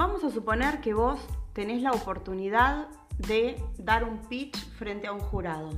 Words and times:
vamos 0.00 0.24
a 0.24 0.30
suponer 0.30 0.80
que 0.80 0.94
vos 0.94 1.20
tenés 1.52 1.82
la 1.82 1.92
oportunidad 1.92 2.88
de 3.18 3.62
dar 3.76 4.02
un 4.02 4.16
pitch 4.16 4.56
frente 4.78 5.06
a 5.06 5.12
un 5.12 5.20
jurado. 5.20 5.68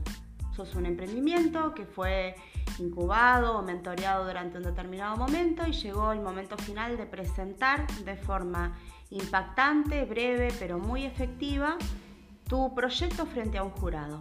Sos 0.54 0.76
un 0.76 0.86
emprendimiento 0.86 1.74
que 1.74 1.86
fue 1.86 2.36
incubado 2.78 3.58
o 3.58 3.62
mentoreado 3.62 4.24
durante 4.24 4.58
un 4.58 4.62
determinado 4.62 5.16
momento 5.16 5.66
y 5.66 5.72
llegó 5.72 6.12
el 6.12 6.20
momento 6.20 6.56
final 6.56 6.96
de 6.96 7.04
presentar 7.04 7.84
de 8.04 8.14
forma 8.14 8.78
impactante, 9.10 10.04
breve, 10.04 10.54
pero 10.56 10.78
muy 10.78 11.04
efectiva 11.04 11.76
tu 12.48 12.72
proyecto 12.76 13.26
frente 13.26 13.58
a 13.58 13.64
un 13.64 13.70
jurado. 13.70 14.20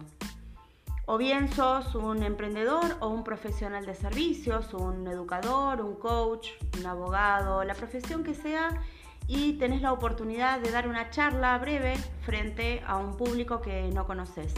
O 1.06 1.16
bien 1.16 1.48
sos 1.52 1.94
un 1.94 2.24
emprendedor 2.24 2.96
o 2.98 3.06
un 3.06 3.22
profesional 3.22 3.86
de 3.86 3.94
servicios, 3.94 4.74
un 4.74 5.06
educador, 5.06 5.80
un 5.80 5.94
coach, 5.94 6.48
un 6.76 6.86
abogado, 6.86 7.62
la 7.62 7.74
profesión 7.74 8.24
que 8.24 8.34
sea, 8.34 8.82
y 9.32 9.54
tenés 9.54 9.80
la 9.80 9.94
oportunidad 9.94 10.60
de 10.60 10.70
dar 10.70 10.86
una 10.86 11.08
charla 11.08 11.56
breve 11.56 11.96
frente 12.20 12.82
a 12.86 12.98
un 12.98 13.16
público 13.16 13.62
que 13.62 13.90
no 13.90 14.06
conoces. 14.06 14.52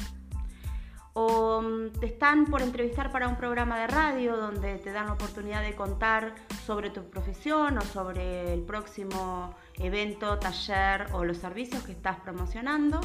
O 1.12 1.62
mm, 1.62 2.00
te 2.00 2.06
están 2.06 2.46
por 2.46 2.60
entrevistar 2.60 3.12
para 3.12 3.28
un 3.28 3.36
programa 3.36 3.78
de 3.78 3.86
radio 3.86 4.36
donde 4.36 4.78
te 4.78 4.90
dan 4.90 5.06
la 5.06 5.12
oportunidad 5.12 5.62
de 5.62 5.76
contar 5.76 6.34
sobre 6.66 6.90
tu 6.90 7.08
profesión 7.08 7.78
o 7.78 7.82
sobre 7.82 8.52
el 8.52 8.62
próximo 8.62 9.54
evento, 9.78 10.40
taller 10.40 11.06
o 11.12 11.24
los 11.24 11.38
servicios 11.38 11.84
que 11.84 11.92
estás 11.92 12.18
promocionando. 12.18 13.00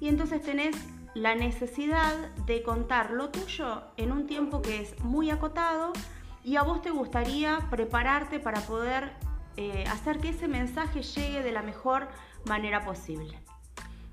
Y 0.00 0.08
entonces 0.08 0.42
tenés 0.42 0.74
la 1.14 1.36
necesidad 1.36 2.16
de 2.44 2.64
contar 2.64 3.12
lo 3.12 3.30
tuyo 3.30 3.82
en 3.96 4.10
un 4.10 4.26
tiempo 4.26 4.62
que 4.62 4.80
es 4.80 4.98
muy 5.04 5.30
acotado 5.30 5.92
y 6.42 6.56
a 6.56 6.62
vos 6.62 6.82
te 6.82 6.90
gustaría 6.90 7.60
prepararte 7.70 8.40
para 8.40 8.60
poder 8.62 9.12
eh, 9.56 9.84
hacer 9.90 10.18
que 10.18 10.30
ese 10.30 10.48
mensaje 10.48 11.02
llegue 11.02 11.42
de 11.42 11.52
la 11.52 11.62
mejor 11.62 12.08
manera 12.46 12.84
posible. 12.84 13.38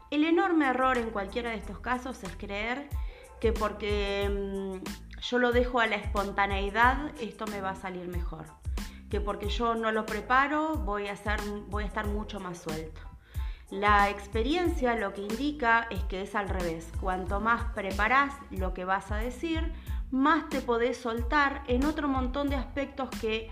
El 0.10 0.26
enorme 0.26 0.68
error 0.68 0.98
en 0.98 1.10
cualquiera 1.10 1.52
de 1.52 1.58
estos 1.58 1.80
casos 1.80 2.24
es 2.24 2.36
creer 2.36 2.90
que 3.40 3.54
porque 3.54 4.30
mm, 4.30 5.22
yo 5.22 5.40
lo 5.40 5.52
dejo 5.52 5.80
a 5.80 5.88
la 5.88 5.96
espontaneidad, 5.96 7.12
esto 7.20 7.46
me 7.48 7.62
va 7.62 7.72
a 7.72 7.76
salir 7.76 8.08
mejor. 8.08 8.46
Que 9.10 9.20
porque 9.20 9.50
yo 9.50 9.76
no 9.76 9.92
lo 9.92 10.06
preparo, 10.06 10.76
voy 10.76 11.08
a, 11.08 11.16
voy 11.68 11.84
a 11.84 11.88
estar 11.88 12.08
mucho 12.08 12.40
más 12.40 12.60
suelto. 12.60 13.02
La 13.70 14.10
experiencia 14.10 14.96
lo 14.96 15.14
que 15.14 15.22
indica 15.22 15.88
es 15.90 16.04
que 16.04 16.22
es 16.22 16.36
al 16.36 16.50
revés. 16.50 16.92
Cuanto 17.00 17.40
más 17.40 17.72
preparás 17.74 18.34
lo 18.52 18.74
que 18.74 18.84
vas 18.84 19.12
a 19.12 19.16
decir, 19.16 19.72
más 20.12 20.50
te 20.50 20.60
podés 20.60 20.98
soltar 20.98 21.64
en 21.68 21.86
otro 21.86 22.10
montón 22.10 22.50
de 22.50 22.58
aspectos 22.58 23.10
que 23.22 23.50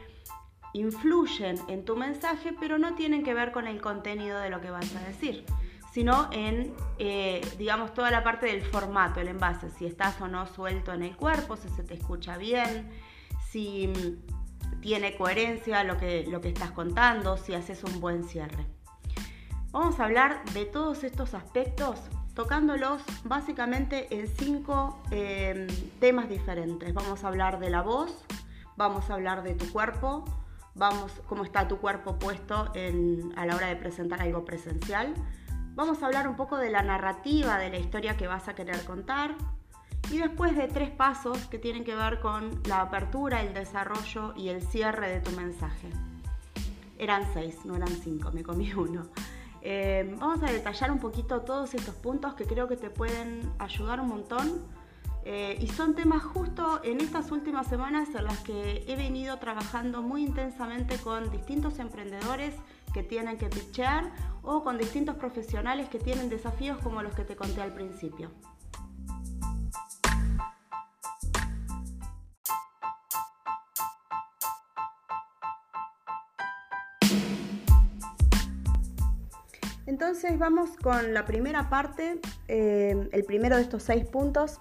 influyen 0.73 1.57
en 1.67 1.85
tu 1.85 1.95
mensaje, 1.95 2.53
pero 2.59 2.77
no 2.77 2.95
tienen 2.95 3.23
que 3.23 3.33
ver 3.33 3.51
con 3.51 3.67
el 3.67 3.81
contenido 3.81 4.39
de 4.39 4.49
lo 4.49 4.61
que 4.61 4.71
vas 4.71 4.95
a 4.95 4.99
decir, 4.99 5.45
sino 5.91 6.29
en, 6.31 6.73
eh, 6.97 7.41
digamos, 7.57 7.93
toda 7.93 8.11
la 8.11 8.23
parte 8.23 8.47
del 8.47 8.61
formato, 8.61 9.19
el 9.19 9.27
envase, 9.27 9.69
si 9.69 9.85
estás 9.85 10.19
o 10.21 10.27
no 10.27 10.45
suelto 10.45 10.93
en 10.93 11.03
el 11.03 11.15
cuerpo, 11.15 11.55
si 11.57 11.69
se 11.69 11.83
te 11.83 11.95
escucha 11.95 12.37
bien, 12.37 12.89
si 13.49 13.87
mm, 13.87 14.79
tiene 14.81 15.15
coherencia 15.17 15.83
lo 15.83 15.97
que, 15.97 16.25
lo 16.27 16.41
que 16.41 16.49
estás 16.49 16.71
contando, 16.71 17.37
si 17.37 17.53
haces 17.53 17.83
un 17.83 17.99
buen 17.99 18.23
cierre. 18.23 18.65
Vamos 19.71 19.99
a 19.99 20.05
hablar 20.05 20.43
de 20.53 20.65
todos 20.65 21.03
estos 21.03 21.33
aspectos 21.33 22.09
tocándolos 22.33 23.01
básicamente 23.25 24.07
en 24.11 24.27
cinco 24.27 24.97
em, 25.11 25.67
temas 25.99 26.29
diferentes. 26.29 26.93
Vamos 26.93 27.23
a 27.23 27.27
hablar 27.27 27.59
de 27.59 27.69
la 27.69 27.81
voz, 27.81 28.23
vamos 28.77 29.09
a 29.09 29.15
hablar 29.15 29.43
de 29.43 29.55
tu 29.55 29.69
cuerpo, 29.73 30.23
vamos 30.79 31.11
cómo 31.27 31.43
está 31.43 31.67
tu 31.67 31.77
cuerpo 31.77 32.17
puesto 32.17 32.71
a 33.35 33.45
la 33.45 33.55
hora 33.55 33.67
de 33.67 33.75
presentar 33.75 34.21
algo 34.21 34.45
presencial. 34.45 35.13
Vamos 35.75 36.01
a 36.01 36.07
hablar 36.07 36.27
un 36.27 36.35
poco 36.35 36.57
de 36.57 36.69
la 36.69 36.81
narrativa 36.81 37.57
de 37.57 37.69
la 37.69 37.77
historia 37.77 38.17
que 38.17 38.27
vas 38.27 38.47
a 38.47 38.55
querer 38.55 38.83
contar. 38.85 39.35
Y 40.09 40.17
después 40.17 40.55
de 40.55 40.67
tres 40.67 40.89
pasos 40.89 41.37
que 41.47 41.59
tienen 41.59 41.83
que 41.83 41.93
ver 41.93 42.19
con 42.21 42.61
la 42.65 42.81
apertura, 42.81 43.41
el 43.41 43.53
desarrollo 43.53 44.33
y 44.35 44.49
el 44.49 44.61
cierre 44.61 45.09
de 45.09 45.19
tu 45.19 45.31
mensaje. 45.31 45.89
Eran 46.97 47.23
seis, 47.33 47.57
no 47.65 47.75
eran 47.75 47.89
cinco, 47.89 48.31
me 48.31 48.41
comí 48.41 48.73
uno. 48.73 49.03
Eh, 49.61 50.15
vamos 50.17 50.41
a 50.41 50.51
detallar 50.51 50.91
un 50.91 50.99
poquito 50.99 51.41
todos 51.41 51.73
estos 51.73 51.93
puntos 51.95 52.33
que 52.33 52.45
creo 52.45 52.69
que 52.69 52.77
te 52.77 52.89
pueden 52.89 53.51
ayudar 53.59 53.99
un 53.99 54.07
montón. 54.07 54.61
Eh, 55.31 55.59
y 55.61 55.67
son 55.67 55.93
temas 55.93 56.23
justo 56.23 56.81
en 56.83 57.01
estas 57.01 57.31
últimas 57.31 57.67
semanas 57.67 58.09
en 58.15 58.23
las 58.23 58.39
que 58.39 58.83
he 58.87 58.95
venido 58.95 59.37
trabajando 59.37 60.01
muy 60.01 60.23
intensamente 60.25 60.97
con 60.97 61.29
distintos 61.29 61.77
emprendedores 61.77 62.55
que 62.95 63.03
tienen 63.03 63.37
que 63.37 63.45
pitchear 63.45 64.11
o 64.41 64.63
con 64.63 64.79
distintos 64.79 65.17
profesionales 65.17 65.87
que 65.87 65.99
tienen 65.99 66.29
desafíos 66.29 66.79
como 66.79 67.03
los 67.03 67.13
que 67.13 67.25
te 67.25 67.35
conté 67.35 67.61
al 67.61 67.75
principio. 67.75 68.31
Entonces 79.85 80.39
vamos 80.39 80.71
con 80.81 81.13
la 81.13 81.27
primera 81.27 81.69
parte, 81.69 82.19
eh, 82.47 83.09
el 83.11 83.23
primero 83.25 83.57
de 83.57 83.61
estos 83.61 83.83
seis 83.83 84.05
puntos, 84.05 84.59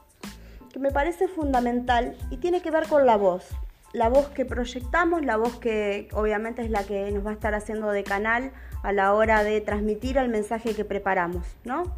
me 0.78 0.91
parece 0.91 1.28
fundamental 1.28 2.16
y 2.31 2.37
tiene 2.39 2.62
que 2.62 2.71
ver 2.71 2.87
con 2.89 3.05
la 3.06 3.16
voz. 3.16 3.49
La 3.93 4.09
voz 4.09 4.28
que 4.28 4.44
proyectamos, 4.44 5.25
la 5.25 5.37
voz 5.37 5.56
que 5.59 6.09
obviamente 6.12 6.62
es 6.62 6.71
la 6.71 6.84
que 6.84 7.11
nos 7.11 7.27
va 7.27 7.31
a 7.31 7.34
estar 7.34 7.55
haciendo 7.55 7.91
de 7.91 8.05
canal 8.05 8.53
a 8.83 8.93
la 8.93 9.15
hora 9.15 9.43
de 9.43 9.61
transmitir 9.61 10.19
el 10.19 10.28
mensaje 10.28 10.75
que 10.75 10.84
preparamos, 10.84 11.47
¿no? 11.65 11.94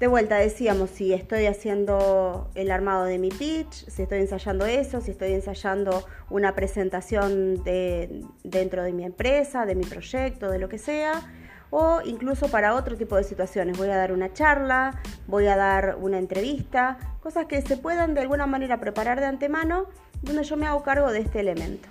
De 0.00 0.06
vuelta 0.06 0.38
decíamos 0.38 0.90
si 0.90 1.12
estoy 1.12 1.46
haciendo 1.46 2.50
el 2.54 2.70
armado 2.70 3.04
de 3.04 3.18
mi 3.18 3.28
pitch, 3.28 3.86
si 3.88 4.02
estoy 4.02 4.20
ensayando 4.20 4.64
eso, 4.64 5.00
si 5.00 5.10
estoy 5.10 5.32
ensayando 5.32 6.04
una 6.30 6.54
presentación 6.54 7.62
de, 7.64 8.24
dentro 8.42 8.82
de 8.82 8.92
mi 8.92 9.04
empresa, 9.04 9.66
de 9.66 9.74
mi 9.74 9.84
proyecto, 9.84 10.50
de 10.50 10.58
lo 10.58 10.68
que 10.68 10.78
sea, 10.78 11.22
o 11.70 12.00
incluso 12.04 12.48
para 12.48 12.74
otro 12.74 12.96
tipo 12.96 13.16
de 13.16 13.24
situaciones. 13.24 13.78
Voy 13.78 13.88
a 13.88 13.96
dar 13.96 14.12
una 14.12 14.32
charla, 14.32 15.00
voy 15.26 15.46
a 15.46 15.56
dar 15.56 15.96
una 16.00 16.18
entrevista, 16.18 16.98
cosas 17.22 17.46
que 17.46 17.62
se 17.62 17.76
puedan 17.76 18.14
de 18.14 18.20
alguna 18.20 18.46
manera 18.46 18.80
preparar 18.80 19.20
de 19.20 19.26
antemano, 19.26 19.86
donde 20.22 20.44
yo 20.44 20.56
me 20.56 20.66
hago 20.66 20.82
cargo 20.82 21.12
de 21.12 21.20
este 21.20 21.40
elemento. 21.40 21.88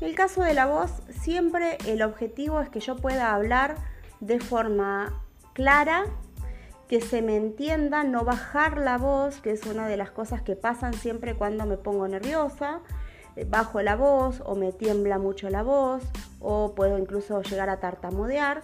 En 0.00 0.08
el 0.08 0.14
caso 0.14 0.42
de 0.42 0.54
la 0.54 0.66
voz, 0.66 0.90
siempre 1.08 1.78
el 1.86 2.02
objetivo 2.02 2.60
es 2.60 2.68
que 2.68 2.80
yo 2.80 2.96
pueda 2.96 3.34
hablar 3.34 3.76
de 4.20 4.40
forma 4.40 5.22
clara, 5.52 6.04
que 6.88 7.00
se 7.00 7.22
me 7.22 7.36
entienda, 7.36 8.04
no 8.04 8.24
bajar 8.24 8.78
la 8.78 8.98
voz, 8.98 9.40
que 9.40 9.52
es 9.52 9.64
una 9.64 9.88
de 9.88 9.96
las 9.96 10.10
cosas 10.10 10.42
que 10.42 10.56
pasan 10.56 10.92
siempre 10.92 11.34
cuando 11.34 11.66
me 11.66 11.76
pongo 11.76 12.06
nerviosa 12.06 12.80
eh, 13.36 13.46
bajo 13.48 13.80
la 13.80 13.96
voz 13.96 14.42
o 14.44 14.54
me 14.54 14.72
tiembla 14.72 15.18
mucho 15.18 15.48
la 15.48 15.62
voz 15.62 16.02
o 16.38 16.74
puedo 16.74 16.98
incluso 16.98 17.40
llegar 17.42 17.70
a 17.70 17.80
tartamudear. 17.80 18.60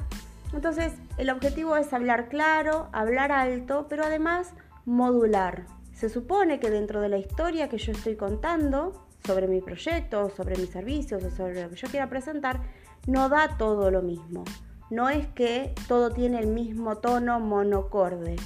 Entonces, 0.52 0.92
el 1.18 1.30
objetivo 1.30 1.76
es 1.76 1.92
hablar 1.92 2.28
claro, 2.28 2.88
hablar 2.92 3.32
alto, 3.32 3.86
pero 3.88 4.04
además 4.04 4.54
modular. 4.84 5.66
Se 5.92 6.08
supone 6.08 6.60
que 6.60 6.70
dentro 6.70 7.00
de 7.00 7.08
la 7.08 7.18
historia 7.18 7.68
que 7.68 7.78
yo 7.78 7.92
estoy 7.92 8.16
contando 8.16 9.06
sobre 9.26 9.48
mi 9.48 9.60
proyecto, 9.60 10.30
sobre 10.30 10.56
mis 10.56 10.70
servicios 10.70 11.22
o 11.22 11.30
sobre 11.30 11.62
lo 11.62 11.70
que 11.70 11.76
yo 11.76 11.88
quiera 11.88 12.08
presentar, 12.08 12.60
no 13.06 13.28
da 13.28 13.56
todo 13.58 13.90
lo 13.90 14.00
mismo. 14.00 14.44
No 14.90 15.10
es 15.10 15.26
que 15.28 15.74
todo 15.86 16.10
tiene 16.10 16.38
el 16.38 16.46
mismo 16.46 16.96
tono 16.96 17.40
monocorde. 17.40 18.36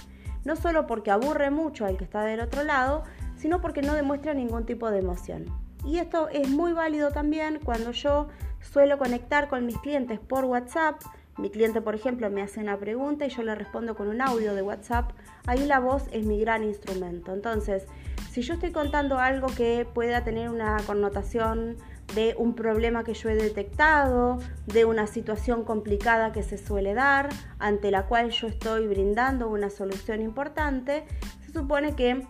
No 0.44 0.56
solo 0.56 0.88
porque 0.88 1.12
aburre 1.12 1.50
mucho 1.50 1.84
al 1.84 1.96
que 1.96 2.04
está 2.04 2.22
del 2.24 2.40
otro 2.40 2.64
lado, 2.64 3.04
sino 3.36 3.60
porque 3.60 3.82
no 3.82 3.94
demuestra 3.94 4.34
ningún 4.34 4.66
tipo 4.66 4.90
de 4.90 4.98
emoción. 4.98 5.46
Y 5.84 5.98
esto 5.98 6.28
es 6.28 6.48
muy 6.48 6.72
válido 6.72 7.10
también 7.10 7.60
cuando 7.64 7.92
yo 7.92 8.28
suelo 8.60 8.98
conectar 8.98 9.48
con 9.48 9.66
mis 9.66 9.78
clientes 9.78 10.18
por 10.18 10.44
WhatsApp 10.44 11.00
mi 11.38 11.50
cliente, 11.50 11.80
por 11.80 11.94
ejemplo, 11.94 12.28
me 12.30 12.42
hace 12.42 12.60
una 12.60 12.78
pregunta 12.78 13.26
y 13.26 13.30
yo 13.30 13.42
le 13.42 13.54
respondo 13.54 13.94
con 13.94 14.08
un 14.08 14.20
audio 14.20 14.54
de 14.54 14.62
WhatsApp. 14.62 15.12
Ahí 15.46 15.64
la 15.66 15.80
voz 15.80 16.04
es 16.12 16.26
mi 16.26 16.38
gran 16.38 16.62
instrumento. 16.62 17.32
Entonces, 17.32 17.86
si 18.30 18.42
yo 18.42 18.54
estoy 18.54 18.70
contando 18.70 19.18
algo 19.18 19.48
que 19.48 19.86
pueda 19.92 20.24
tener 20.24 20.50
una 20.50 20.76
connotación 20.86 21.76
de 22.14 22.34
un 22.36 22.54
problema 22.54 23.04
que 23.04 23.14
yo 23.14 23.30
he 23.30 23.34
detectado, 23.34 24.38
de 24.66 24.84
una 24.84 25.06
situación 25.06 25.64
complicada 25.64 26.32
que 26.32 26.42
se 26.42 26.58
suele 26.58 26.92
dar, 26.92 27.30
ante 27.58 27.90
la 27.90 28.06
cual 28.06 28.30
yo 28.30 28.46
estoy 28.46 28.86
brindando 28.86 29.48
una 29.48 29.70
solución 29.70 30.20
importante, 30.20 31.04
se 31.46 31.52
supone 31.52 31.94
que 31.94 32.26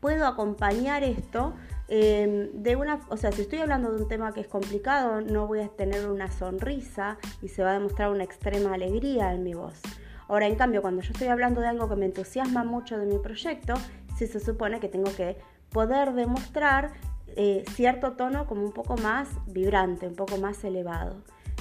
puedo 0.00 0.26
acompañar 0.26 1.04
esto 1.04 1.54
Em, 1.92 2.52
de 2.52 2.76
una, 2.76 3.00
o 3.08 3.16
sea, 3.16 3.32
si 3.32 3.42
estoy 3.42 3.58
hablando 3.58 3.90
de 3.90 4.00
un 4.02 4.08
tema 4.08 4.32
que 4.32 4.40
es 4.40 4.46
complicado, 4.46 5.20
no 5.20 5.48
voy 5.48 5.58
a 5.58 5.68
tener 5.68 6.08
una 6.08 6.30
sonrisa 6.30 7.18
y 7.42 7.48
se 7.48 7.64
va 7.64 7.70
a 7.70 7.74
demostrar 7.74 8.12
una 8.12 8.22
extrema 8.22 8.74
alegría 8.74 9.34
en 9.34 9.42
mi 9.42 9.54
voz. 9.54 9.74
Ahora, 10.28 10.46
en 10.46 10.54
cambio, 10.54 10.82
cuando 10.82 11.02
yo 11.02 11.10
estoy 11.10 11.26
hablando 11.26 11.60
de 11.60 11.66
algo 11.66 11.88
que 11.88 11.96
me 11.96 12.06
entusiasma 12.06 12.62
mucho 12.62 12.96
de 12.96 13.06
mi 13.06 13.18
proyecto, 13.18 13.74
sí 14.16 14.28
se 14.28 14.38
supone 14.38 14.78
que 14.78 14.88
tengo 14.88 15.12
que 15.16 15.36
poder 15.72 16.12
demostrar 16.12 16.92
eh, 17.34 17.64
cierto 17.72 18.12
tono 18.12 18.46
como 18.46 18.62
un 18.62 18.72
poco 18.72 18.96
más 18.96 19.28
vibrante, 19.48 20.06
un 20.06 20.14
poco 20.14 20.36
más 20.36 20.62
elevado. 20.62 21.16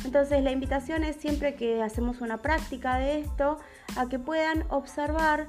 Entonces 0.05 0.43
la 0.43 0.51
invitación 0.51 1.03
es 1.03 1.15
siempre 1.15 1.55
que 1.55 1.81
hacemos 1.81 2.21
una 2.21 2.37
práctica 2.37 2.97
de 2.97 3.21
esto, 3.21 3.57
a 3.97 4.07
que 4.07 4.19
puedan 4.19 4.63
observar 4.69 5.47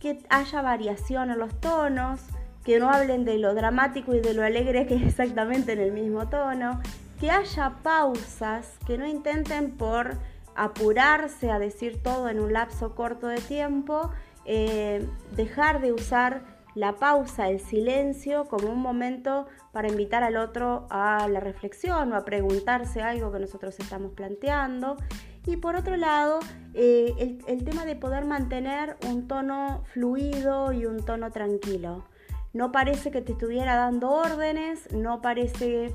que 0.00 0.18
haya 0.28 0.60
variación 0.60 1.30
en 1.30 1.38
los 1.38 1.58
tonos, 1.60 2.20
que 2.64 2.78
no 2.78 2.90
hablen 2.90 3.24
de 3.24 3.38
lo 3.38 3.54
dramático 3.54 4.14
y 4.14 4.20
de 4.20 4.34
lo 4.34 4.44
alegre 4.44 4.86
que 4.86 4.94
es 4.94 5.02
exactamente 5.02 5.72
en 5.72 5.80
el 5.80 5.92
mismo 5.92 6.28
tono, 6.28 6.80
que 7.20 7.30
haya 7.30 7.76
pausas, 7.82 8.78
que 8.86 8.98
no 8.98 9.06
intenten 9.06 9.72
por 9.72 10.16
apurarse 10.54 11.50
a 11.50 11.58
decir 11.58 12.02
todo 12.02 12.28
en 12.28 12.40
un 12.40 12.52
lapso 12.52 12.94
corto 12.94 13.26
de 13.26 13.40
tiempo, 13.40 14.10
eh, 14.44 15.06
dejar 15.34 15.80
de 15.80 15.92
usar 15.92 16.42
la 16.74 16.94
pausa, 16.94 17.48
el 17.48 17.60
silencio 17.60 18.46
como 18.46 18.70
un 18.70 18.80
momento 18.80 19.46
para 19.72 19.88
invitar 19.88 20.22
al 20.22 20.36
otro 20.36 20.86
a 20.90 21.28
la 21.28 21.40
reflexión 21.40 22.12
o 22.12 22.16
a 22.16 22.24
preguntarse 22.24 23.02
algo 23.02 23.30
que 23.30 23.40
nosotros 23.40 23.78
estamos 23.78 24.12
planteando. 24.12 24.96
Y 25.44 25.56
por 25.56 25.74
otro 25.76 25.96
lado, 25.96 26.38
eh, 26.72 27.12
el, 27.18 27.38
el 27.46 27.64
tema 27.64 27.84
de 27.84 27.96
poder 27.96 28.24
mantener 28.24 28.96
un 29.08 29.26
tono 29.26 29.82
fluido 29.92 30.72
y 30.72 30.86
un 30.86 31.04
tono 31.04 31.30
tranquilo. 31.30 32.04
No 32.52 32.72
parece 32.72 33.10
que 33.10 33.22
te 33.22 33.32
estuviera 33.32 33.76
dando 33.76 34.10
órdenes, 34.10 34.92
no 34.92 35.20
parece 35.20 35.92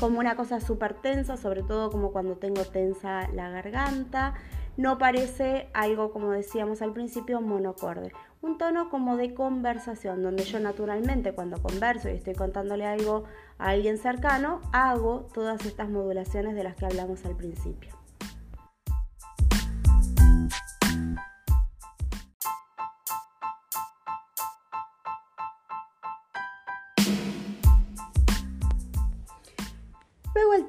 como 0.00 0.18
una 0.18 0.36
cosa 0.36 0.60
súper 0.60 0.94
tensa, 0.94 1.36
sobre 1.36 1.62
todo 1.62 1.90
como 1.90 2.10
cuando 2.10 2.36
tengo 2.36 2.64
tensa 2.64 3.28
la 3.28 3.48
garganta. 3.50 4.34
No 4.76 4.98
parece 4.98 5.68
algo, 5.74 6.10
como 6.12 6.30
decíamos 6.32 6.82
al 6.82 6.92
principio, 6.92 7.40
monocorde 7.40 8.12
un 8.42 8.58
tono 8.58 8.90
como 8.90 9.16
de 9.16 9.34
conversación, 9.34 10.22
donde 10.22 10.42
yo 10.42 10.58
naturalmente 10.58 11.32
cuando 11.32 11.62
converso 11.62 12.08
y 12.08 12.14
estoy 12.14 12.34
contándole 12.34 12.84
algo 12.84 13.24
a 13.58 13.68
alguien 13.68 13.98
cercano, 13.98 14.60
hago 14.72 15.28
todas 15.32 15.64
estas 15.64 15.88
modulaciones 15.88 16.56
de 16.56 16.64
las 16.64 16.74
que 16.74 16.86
hablamos 16.86 17.24
al 17.24 17.36
principio. 17.36 18.01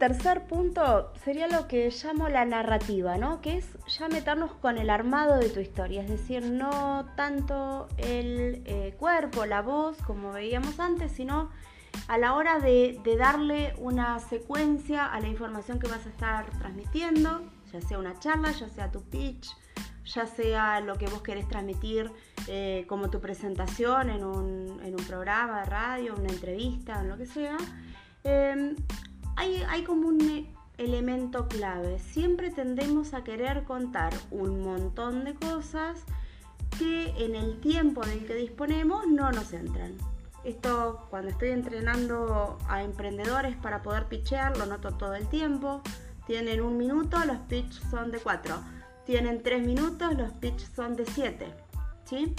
Tercer 0.03 0.47
punto 0.47 1.13
sería 1.23 1.47
lo 1.47 1.65
que 1.69 1.89
llamo 1.89 2.27
la 2.27 2.43
narrativa, 2.43 3.15
¿no? 3.15 3.39
Que 3.39 3.55
es 3.55 3.65
ya 3.87 4.09
meternos 4.09 4.51
con 4.51 4.77
el 4.77 4.89
armado 4.89 5.37
de 5.37 5.47
tu 5.47 5.61
historia, 5.61 6.01
es 6.01 6.09
decir, 6.09 6.43
no 6.43 7.05
tanto 7.15 7.87
el 7.95 8.63
eh, 8.65 8.97
cuerpo, 8.99 9.45
la 9.45 9.61
voz, 9.61 9.95
como 10.05 10.33
veíamos 10.33 10.77
antes, 10.81 11.13
sino 11.13 11.51
a 12.09 12.17
la 12.17 12.33
hora 12.33 12.59
de, 12.59 12.99
darle 13.17 13.75
una 13.77 14.19
secuencia 14.19 15.05
a 15.05 15.21
la 15.21 15.29
información 15.29 15.79
que 15.79 15.87
vas 15.87 16.05
a 16.05 16.09
estar 16.09 16.49
transmitiendo, 16.59 17.41
ya 17.71 17.79
sea 17.79 17.97
una 17.97 18.19
charla, 18.19 18.51
ya 18.51 18.67
sea 18.67 18.91
tu 18.91 19.01
pitch, 19.03 19.55
ya 20.03 20.25
sea 20.25 20.81
lo 20.81 20.95
que 20.95 21.05
vos 21.05 21.21
querés 21.21 21.47
transmitir 21.47 22.11
eh, 22.49 22.83
como 22.89 23.09
tu 23.09 23.21
presentación 23.21 24.09
en 24.09 24.25
un, 24.25 24.81
en 24.83 24.95
un, 24.99 25.05
programa 25.05 25.61
de 25.61 25.65
radio, 25.65 26.13
una 26.13 26.27
entrevista, 26.27 26.99
en 26.99 27.07
lo 27.07 27.15
que 27.15 27.25
sea. 27.25 27.55
Em, 28.25 28.75
hay, 29.35 29.83
como 29.83 30.07
un 30.07 30.21
e, 30.21 30.53
elemento 30.77 31.47
clave. 31.47 31.99
Siempre 31.99 32.51
tendemos 32.51 33.13
a 33.13 33.23
querer 33.23 33.63
contar 33.63 34.13
un 34.31 34.63
montón 34.63 35.23
de 35.23 35.35
cosas 35.35 36.03
que 36.77 37.13
en 37.23 37.35
el 37.35 37.59
tiempo 37.59 38.01
del 38.01 38.25
que 38.25 38.35
disponemos 38.35 39.07
no 39.07 39.31
nos 39.31 39.53
entran. 39.53 39.95
Esto 40.43 41.07
cuando 41.09 41.29
estoy 41.29 41.49
entrenando 41.49 42.57
a 42.67 42.83
emprendedores 42.83 43.55
para 43.55 43.81
poder 43.81 44.07
pitchear 44.07 44.57
lo 44.57 44.65
noto 44.65 44.91
todo 44.91 45.13
el 45.13 45.27
tiempo. 45.27 45.81
Tienen 46.27 46.61
un 46.61 46.77
minuto, 46.77 47.23
los 47.25 47.37
pitch 47.49 47.81
son 47.89 48.11
de 48.11 48.19
cuatro. 48.19 48.61
Tienen 49.05 49.43
tres 49.43 49.65
minutos, 49.65 50.15
los 50.17 50.31
pitch 50.33 50.59
son 50.75 50.95
de 50.95 51.05
siete. 51.05 51.53
¿Sí? 52.05 52.33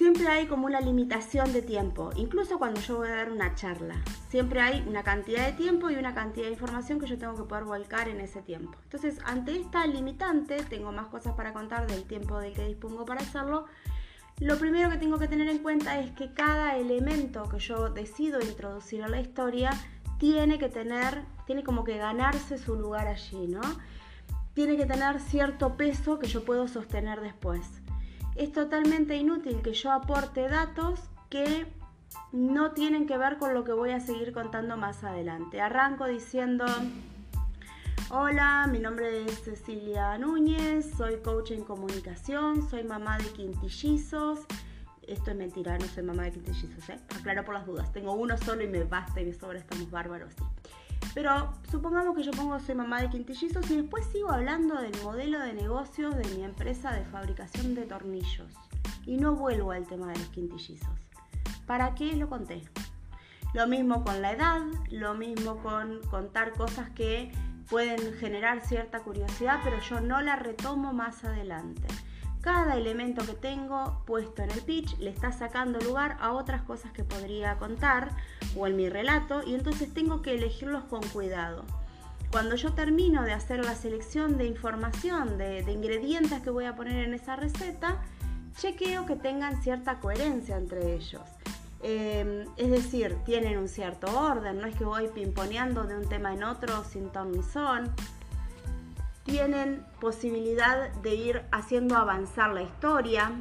Siempre 0.00 0.28
hay 0.28 0.46
como 0.46 0.64
una 0.64 0.80
limitación 0.80 1.52
de 1.52 1.60
tiempo, 1.60 2.08
incluso 2.16 2.58
cuando 2.58 2.80
yo 2.80 2.96
voy 2.96 3.08
a 3.08 3.16
dar 3.16 3.30
una 3.30 3.54
charla. 3.54 3.96
Siempre 4.30 4.62
hay 4.62 4.82
una 4.88 5.02
cantidad 5.02 5.44
de 5.44 5.52
tiempo 5.52 5.90
y 5.90 5.96
una 5.96 6.14
cantidad 6.14 6.46
de 6.46 6.52
información 6.52 6.98
que 6.98 7.06
yo 7.06 7.18
tengo 7.18 7.34
que 7.36 7.42
poder 7.42 7.64
volcar 7.64 8.08
en 8.08 8.18
ese 8.18 8.40
tiempo. 8.40 8.78
Entonces, 8.84 9.18
ante 9.26 9.60
esta 9.60 9.86
limitante, 9.86 10.64
tengo 10.64 10.90
más 10.90 11.08
cosas 11.08 11.34
para 11.34 11.52
contar 11.52 11.86
del 11.86 12.04
tiempo 12.04 12.38
del 12.38 12.54
que 12.54 12.66
dispongo 12.66 13.04
para 13.04 13.20
hacerlo. 13.20 13.66
Lo 14.38 14.56
primero 14.56 14.88
que 14.88 14.96
tengo 14.96 15.18
que 15.18 15.28
tener 15.28 15.48
en 15.48 15.58
cuenta 15.58 16.00
es 16.00 16.12
que 16.12 16.32
cada 16.32 16.78
elemento 16.78 17.46
que 17.50 17.58
yo 17.58 17.90
decido 17.90 18.40
introducir 18.40 19.02
a 19.02 19.08
la 19.08 19.20
historia 19.20 19.70
tiene 20.18 20.58
que 20.58 20.70
tener, 20.70 21.26
tiene 21.44 21.62
como 21.62 21.84
que 21.84 21.98
ganarse 21.98 22.56
su 22.56 22.74
lugar 22.74 23.06
allí, 23.06 23.48
¿no? 23.48 23.60
Tiene 24.54 24.78
que 24.78 24.86
tener 24.86 25.20
cierto 25.20 25.76
peso 25.76 26.18
que 26.18 26.26
yo 26.26 26.42
puedo 26.42 26.68
sostener 26.68 27.20
después 27.20 27.82
es 28.40 28.52
totalmente 28.52 29.16
inútil 29.16 29.60
que 29.60 29.74
yo 29.74 29.92
aporte 29.92 30.48
datos 30.48 30.98
que 31.28 31.66
no 32.32 32.72
tienen 32.72 33.06
que 33.06 33.18
ver 33.18 33.36
con 33.36 33.52
lo 33.52 33.64
que 33.64 33.72
voy 33.72 33.90
a 33.90 34.00
seguir 34.00 34.32
contando 34.32 34.78
más 34.78 35.04
adelante. 35.04 35.60
Arranco 35.60 36.06
diciendo, 36.06 36.64
hola, 38.08 38.66
mi 38.72 38.78
nombre 38.78 39.26
es 39.26 39.42
Cecilia 39.42 40.16
Núñez, 40.16 40.90
soy 40.96 41.18
coach 41.18 41.50
en 41.50 41.64
comunicación, 41.64 42.66
soy 42.66 42.82
mamá 42.82 43.18
de 43.18 43.26
quintillizos. 43.26 44.40
Esto 45.06 45.32
es 45.32 45.36
mentira, 45.36 45.76
no 45.76 45.84
soy 45.88 46.02
mamá 46.02 46.22
de 46.22 46.30
quintillizos, 46.30 46.88
¿eh? 46.88 46.98
aclaro 47.14 47.44
por 47.44 47.52
las 47.52 47.66
dudas. 47.66 47.92
Tengo 47.92 48.14
uno 48.14 48.38
solo 48.38 48.62
y 48.62 48.68
me 48.68 48.84
basta 48.84 49.20
y 49.20 49.26
me 49.26 49.34
sobra, 49.34 49.58
estamos 49.58 49.90
bárbaros. 49.90 50.32
Pero 51.14 51.52
supongamos 51.70 52.16
que 52.16 52.22
yo 52.22 52.30
pongo 52.32 52.58
soy 52.60 52.74
mamá 52.74 53.00
de 53.00 53.10
quintillizos 53.10 53.70
y 53.70 53.76
después 53.76 54.06
sigo 54.12 54.30
hablando 54.30 54.80
del 54.80 54.92
modelo 55.02 55.40
de 55.40 55.52
negocios 55.52 56.16
de 56.16 56.24
mi 56.36 56.44
empresa 56.44 56.92
de 56.92 57.04
fabricación 57.04 57.74
de 57.74 57.86
tornillos. 57.86 58.52
Y 59.06 59.16
no 59.16 59.34
vuelvo 59.34 59.72
al 59.72 59.86
tema 59.86 60.08
de 60.08 60.18
los 60.18 60.28
quintillizos. 60.28 60.88
¿Para 61.66 61.94
qué 61.94 62.16
lo 62.16 62.28
conté? 62.28 62.62
Lo 63.54 63.66
mismo 63.66 64.04
con 64.04 64.22
la 64.22 64.32
edad, 64.32 64.60
lo 64.90 65.14
mismo 65.14 65.56
con 65.62 66.00
contar 66.10 66.52
cosas 66.52 66.90
que 66.90 67.32
pueden 67.68 68.14
generar 68.14 68.60
cierta 68.60 69.00
curiosidad, 69.00 69.60
pero 69.64 69.80
yo 69.80 70.00
no 70.00 70.20
la 70.20 70.36
retomo 70.36 70.92
más 70.92 71.24
adelante. 71.24 71.88
Cada 72.40 72.76
elemento 72.76 73.24
que 73.26 73.34
tengo 73.34 74.02
puesto 74.06 74.42
en 74.42 74.50
el 74.50 74.62
pitch 74.62 74.96
le 74.98 75.10
está 75.10 75.30
sacando 75.30 75.78
lugar 75.78 76.16
a 76.20 76.32
otras 76.32 76.62
cosas 76.62 76.90
que 76.92 77.04
podría 77.04 77.58
contar 77.58 78.12
o 78.56 78.66
en 78.66 78.76
mi 78.76 78.88
relato 78.88 79.42
y 79.46 79.54
entonces 79.54 79.92
tengo 79.92 80.22
que 80.22 80.34
elegirlos 80.34 80.84
con 80.84 81.02
cuidado. 81.02 81.64
Cuando 82.32 82.54
yo 82.54 82.72
termino 82.72 83.24
de 83.24 83.32
hacer 83.32 83.62
la 83.62 83.74
selección 83.74 84.38
de 84.38 84.46
información, 84.46 85.36
de, 85.36 85.60
ingredientes 85.70 86.40
que 86.40 86.48
voy 86.48 86.64
a 86.64 86.76
poner 86.76 87.04
en 87.04 87.12
esa 87.12 87.36
receta, 87.36 88.00
chequeo 88.56 89.04
que 89.04 89.16
tengan 89.16 89.62
cierta 89.62 89.98
coherencia 89.98 90.56
entre 90.56 90.94
ellos. 90.94 91.22
Eh, 91.82 92.46
es 92.56 92.70
decir, 92.70 93.16
tienen 93.24 93.58
un 93.58 93.68
cierto 93.68 94.06
orden, 94.18 94.60
no 94.60 94.66
es 94.66 94.76
que 94.76 94.84
voy 94.84 95.08
pimponeando 95.08 95.84
de 95.84 95.96
un 95.96 96.08
tema 96.08 96.32
en 96.32 96.44
otro 96.44 96.84
sin 96.84 97.10
ton 97.10 97.32
ni 97.32 97.42
son 97.42 97.90
tienen 99.24 99.84
posibilidad 100.00 100.92
de 100.94 101.14
ir 101.14 101.42
haciendo 101.52 101.96
avanzar 101.96 102.52
la 102.52 102.62
historia. 102.62 103.32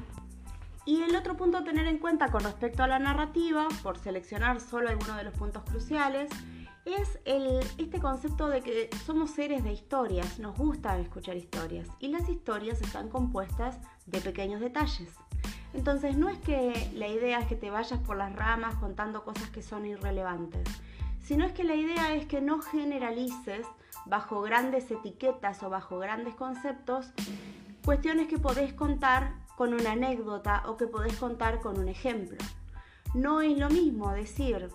Y 0.85 1.01
el 1.03 1.15
otro 1.15 1.37
punto 1.37 1.59
a 1.59 1.63
tener 1.63 1.87
en 1.87 1.99
cuenta 1.99 2.31
con 2.31 2.43
respecto 2.43 2.83
a 2.83 2.87
la 2.87 2.99
narrativa, 2.99 3.67
por 3.83 3.97
seleccionar 3.97 4.59
solo 4.59 4.89
algunos 4.89 5.17
de 5.17 5.23
los 5.23 5.33
puntos 5.33 5.63
cruciales, 5.63 6.29
es 6.85 7.19
el, 7.25 7.59
este 7.77 7.99
concepto 7.99 8.47
de 8.47 8.61
que 8.61 8.89
somos 9.05 9.31
seres 9.31 9.63
de 9.63 9.71
historias, 9.71 10.39
nos 10.39 10.57
gusta 10.57 10.97
escuchar 10.99 11.35
historias 11.35 11.87
y 11.99 12.07
las 12.07 12.27
historias 12.29 12.81
están 12.81 13.09
compuestas 13.09 13.77
de 14.05 14.21
pequeños 14.21 14.61
detalles. 14.61 15.13
Entonces 15.73 16.17
no 16.17 16.29
es 16.29 16.39
que 16.39 16.89
la 16.95 17.07
idea 17.07 17.39
es 17.39 17.47
que 17.47 17.55
te 17.55 17.69
vayas 17.69 17.99
por 17.99 18.17
las 18.17 18.35
ramas 18.35 18.75
contando 18.75 19.23
cosas 19.23 19.49
que 19.51 19.61
son 19.61 19.85
irrelevantes, 19.85 20.67
sino 21.21 21.45
es 21.45 21.51
que 21.51 21.63
la 21.63 21.75
idea 21.75 22.13
es 22.15 22.25
que 22.25 22.41
no 22.41 22.61
generalices 22.61 23.67
bajo 24.05 24.41
grandes 24.41 24.89
etiquetas 24.91 25.63
o 25.63 25.69
bajo 25.69 25.99
grandes 25.99 26.35
conceptos, 26.35 27.11
cuestiones 27.83 28.27
que 28.27 28.37
podés 28.37 28.73
contar 28.73 29.33
con 29.55 29.73
una 29.73 29.91
anécdota 29.91 30.63
o 30.67 30.77
que 30.77 30.87
podés 30.87 31.17
contar 31.17 31.59
con 31.59 31.79
un 31.79 31.89
ejemplo. 31.89 32.37
No 33.13 33.41
es 33.41 33.57
lo 33.57 33.69
mismo 33.69 34.11
decir, 34.13 34.69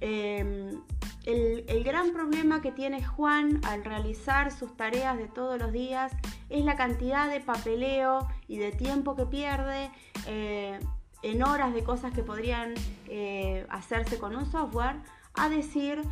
em, 0.00 0.80
el, 1.24 1.84
gran 1.84 2.12
problema 2.12 2.60
que 2.62 2.72
tiene 2.72 3.04
Juan 3.04 3.60
al 3.64 3.84
realizar 3.84 4.52
sus 4.52 4.76
tareas 4.76 5.16
de 5.18 5.28
todos 5.28 5.58
los 5.58 5.72
días 5.72 6.12
es 6.48 6.64
la 6.64 6.76
cantidad 6.76 7.28
de 7.28 7.40
papeleo 7.40 8.28
y 8.48 8.58
de 8.58 8.72
tiempo 8.72 9.16
que 9.16 9.26
pierde 9.26 9.90
eh, 10.26 10.78
en 11.22 11.42
horas 11.42 11.74
de 11.74 11.84
cosas 11.84 12.12
que 12.12 12.22
podrían 12.22 12.74
eh, 13.08 13.66
hacerse 13.68 14.18
con 14.18 14.36
un 14.36 14.46
software, 14.46 14.96
a 15.34 15.48
decir 15.48 16.02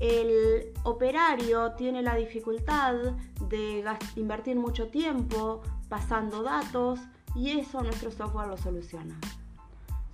el 0.00 0.72
operario 0.84 1.72
tiene 1.72 2.02
la 2.02 2.16
dificultad 2.16 2.94
de 3.48 3.84
invertir 4.16 4.56
mucho 4.56 4.88
tiempo 4.88 5.62
pasando 5.88 6.42
datos 6.42 7.00
y 7.34 7.58
eso 7.58 7.82
nuestro 7.82 8.10
software 8.10 8.48
lo 8.48 8.56
soluciona. 8.56 9.18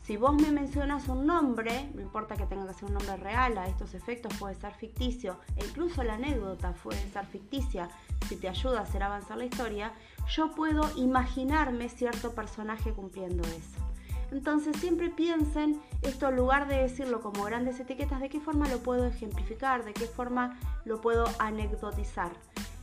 Si 0.03 0.17
vos 0.17 0.33
me 0.41 0.51
mencionas 0.51 1.07
un 1.09 1.27
nombre, 1.27 1.91
no 1.95 2.01
importa 2.01 2.35
que 2.35 2.47
tenga 2.47 2.67
que 2.67 2.73
ser 2.73 2.85
un 2.85 2.95
nombre 2.95 3.17
real, 3.19 3.59
a 3.59 3.67
estos 3.67 3.93
efectos 3.93 4.33
puede 4.39 4.55
ser 4.55 4.73
ficticio, 4.73 5.39
e 5.55 5.67
incluso 5.67 6.03
la 6.03 6.15
anécdota 6.15 6.73
puede 6.83 6.99
ser 7.11 7.27
ficticia 7.27 7.91
si 8.27 8.37
te 8.37 8.49
ayuda 8.49 8.79
a 8.79 8.83
hacer 8.85 9.03
avanzar 9.03 9.37
la 9.37 9.45
historia, 9.45 9.93
yo 10.27 10.53
puedo 10.53 10.89
imaginarme 10.97 11.91
cierto 11.91 12.35
personaje 12.35 12.95
cumpliendo 12.95 13.47
eso. 13.49 13.88
Entonces 14.31 14.77
siempre 14.77 15.11
piensen 15.11 15.81
esto 16.03 16.29
en 16.29 16.37
lugar 16.37 16.69
de 16.69 16.77
decirlo 16.77 17.21
como 17.21 17.45
grandes 17.45 17.81
etiquetas, 17.81 18.21
de 18.21 18.29
qué 18.29 18.41
forma 18.41 18.69
lo 18.69 18.79
puedo 18.79 19.07
ejemplificar, 19.07 19.85
de 19.85 19.95
qué 19.95 20.07
forma 20.07 20.59
lo 20.85 21.01
puedo 21.01 21.25
anecdotizar. 21.39 22.31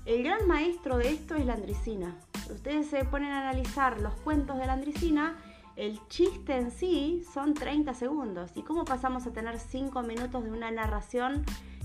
El 0.05 0.23
gran 0.23 0.47
maestro 0.47 0.97
de 0.97 1.09
esto 1.09 1.35
es 1.35 1.45
la 1.45 1.53
Andricina. 1.53 2.15
Ustedes 2.51 2.87
se 2.87 3.05
ponen 3.05 3.31
a 3.31 3.49
analizar 3.49 3.99
los 4.01 4.13
cuentos 4.15 4.57
de 4.57 4.65
la 4.65 4.73
Andricina 4.73 5.35
el 5.75 5.99
chiste 6.07 6.55
en 6.55 6.71
sí 6.71 7.25
son 7.33 7.53
30 7.53 7.93
segundos. 7.93 8.51
¿Y 8.55 8.61
cómo 8.61 8.85
pasamos 8.85 9.27
a 9.27 9.33
tener 9.33 9.59
5 9.59 10.03
minutos 10.03 10.43
de 10.45 10.51
una 10.51 10.71
narración 10.71 11.43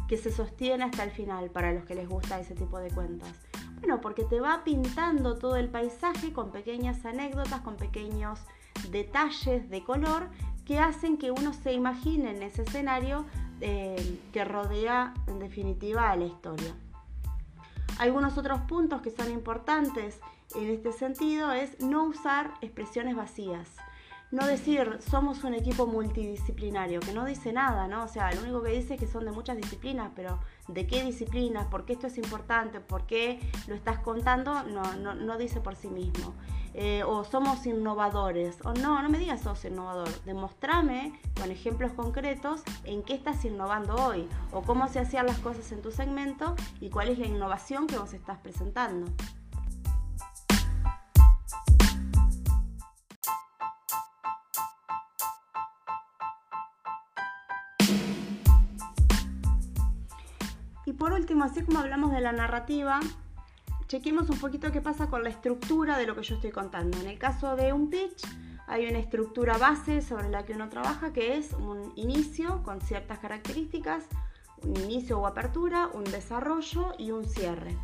que 0.09 0.17
se 0.17 0.31
sostiene 0.31 0.85
hasta 0.85 1.03
el 1.03 1.11
final 1.11 1.51
para 1.51 1.73
los 1.73 1.85
que 1.85 1.97
les 1.97 2.09
gusta 2.09 2.39
ese 2.39 2.55
tipo 2.55 2.79
de 2.79 2.91
cuentas? 2.91 3.33
Bueno, 3.81 4.01
porque 4.01 4.25
te 4.25 4.39
va 4.39 4.63
pintando 4.63 5.39
todo 5.39 5.57
el 5.57 5.69
paisaje 5.69 6.33
con 6.33 6.53
pequeñas 6.53 7.05
anécdotas, 7.05 7.63
con 7.63 7.77
pequeños 7.77 8.39
detalles 8.91 9.69
de 9.71 9.83
color 9.85 10.29
que 10.65 10.79
hacen 10.79 11.17
que 11.19 11.31
uno 11.31 11.53
se 11.53 11.73
imagine 11.73 12.31
en 12.31 12.43
ese 12.43 12.63
escenario 12.63 13.27
eh, 13.61 14.21
que 14.33 14.45
rodea 14.45 15.15
en 15.27 15.39
definitiva 15.39 16.11
a 16.11 16.17
la 16.17 16.27
historia. 16.27 16.75
Algunos 17.99 18.39
otros 18.39 18.61
puntos 18.63 19.03
que 19.03 19.11
son 19.11 19.31
importantes 19.31 20.21
en 20.55 20.71
este 20.71 20.93
sentido 20.93 21.53
es 21.53 21.81
no 21.81 22.05
usar 22.05 22.55
expresiones 22.63 23.15
vacías. 23.17 23.69
No 24.31 24.47
decir 24.47 24.99
somos 25.01 25.43
un 25.43 25.55
equipo 25.55 25.89
multidisciplinario, 25.89 27.01
que 27.01 27.13
no 27.13 27.25
dice 27.25 27.53
nada, 27.53 27.89
¿no? 27.89 28.05
O 28.05 28.09
sea, 28.09 28.33
lo 28.33 28.43
único 28.43 28.63
que 28.63 28.71
dice 28.71 28.95
es 28.95 29.01
que 29.01 29.09
son 29.09 29.25
de 29.25 29.33
muchas 29.33 29.57
disciplinas, 29.57 30.13
pero 30.15 30.39
¿de 30.69 30.87
qué 30.87 31.03
disciplinas? 31.03 31.67
¿Por 31.67 31.85
qué 31.85 31.95
esto 31.95 32.07
es 32.07 32.17
importante? 32.17 32.79
¿Por 32.79 33.07
qué 33.07 33.41
lo 33.67 33.75
estás 33.75 33.99
contando? 33.99 34.63
No, 34.63 34.95
no, 34.95 35.15
no 35.15 35.37
dice 35.37 35.61
por 35.61 35.75
sí 35.75 35.89
mismo. 35.89 36.33
Eh, 36.75 37.03
o 37.05 37.25
somos 37.25 37.67
innovadores, 37.67 38.59
o 38.65 38.73
no, 38.73 39.03
no 39.03 39.09
me 39.09 39.19
digas 39.19 39.43
sos 39.43 39.65
innovador, 39.65 40.09
demostrame 40.25 41.21
con 41.39 41.51
ejemplos 41.51 41.93
concretos 41.93 42.63
en 42.85 43.03
qué 43.03 43.15
estás 43.15 43.45
innovando 43.45 43.97
hoy, 43.97 44.29
o 44.53 44.63
cómo 44.63 44.87
se 44.87 45.01
hacían 45.01 45.27
las 45.27 45.39
cosas 45.39 45.73
en 45.73 45.83
tu 45.83 45.91
segmento 45.91 46.55
y 46.81 46.91
cuál 46.91 47.09
es 47.09 47.19
la 47.19 47.27
innovación 47.27 47.89
que 47.89 47.99
vos 47.99 48.15
estás 48.15 48.39
presentando. 48.39 49.11
Y 60.87 60.93
por 60.93 61.13
último, 61.13 61.45
así 61.45 61.63
como 61.63 61.79
hablamos 61.79 62.11
de 62.11 62.21
la 62.21 62.33
narrativa, 62.33 63.01
chequemos 63.91 64.31
un 64.31 64.39
poquito 64.39 64.71
qué 64.71 64.81
pasa 64.81 65.09
con 65.09 65.25
la 65.25 65.31
estructura 65.31 65.99
de 65.99 66.07
lo 66.07 66.15
que 66.15 66.23
yo 66.23 66.37
estoy 66.37 66.53
contando. 66.53 66.97
En 67.01 67.09
el 67.09 67.19
caso 67.19 67.57
de 67.57 67.73
un 67.73 67.91
pitch, 67.91 68.23
hay 68.69 68.87
una 68.87 69.01
estructura 69.01 69.59
base 69.59 70.01
sobre 70.01 70.29
la 70.29 70.45
que 70.45 70.53
uno 70.53 70.69
trabaja 70.69 71.13
que 71.13 71.37
es 71.37 71.55
un 71.55 71.93
inicio 71.97 72.63
con 72.63 72.81
ciertas 72.81 73.19
características, 73.19 74.05
un 74.63 74.77
inicio 74.77 75.19
o 75.19 75.27
apertura, 75.27 75.91
un 75.93 76.05
desarrollo 76.05 76.93
y 76.99 77.11
un 77.11 77.25
cierre. 77.25 77.77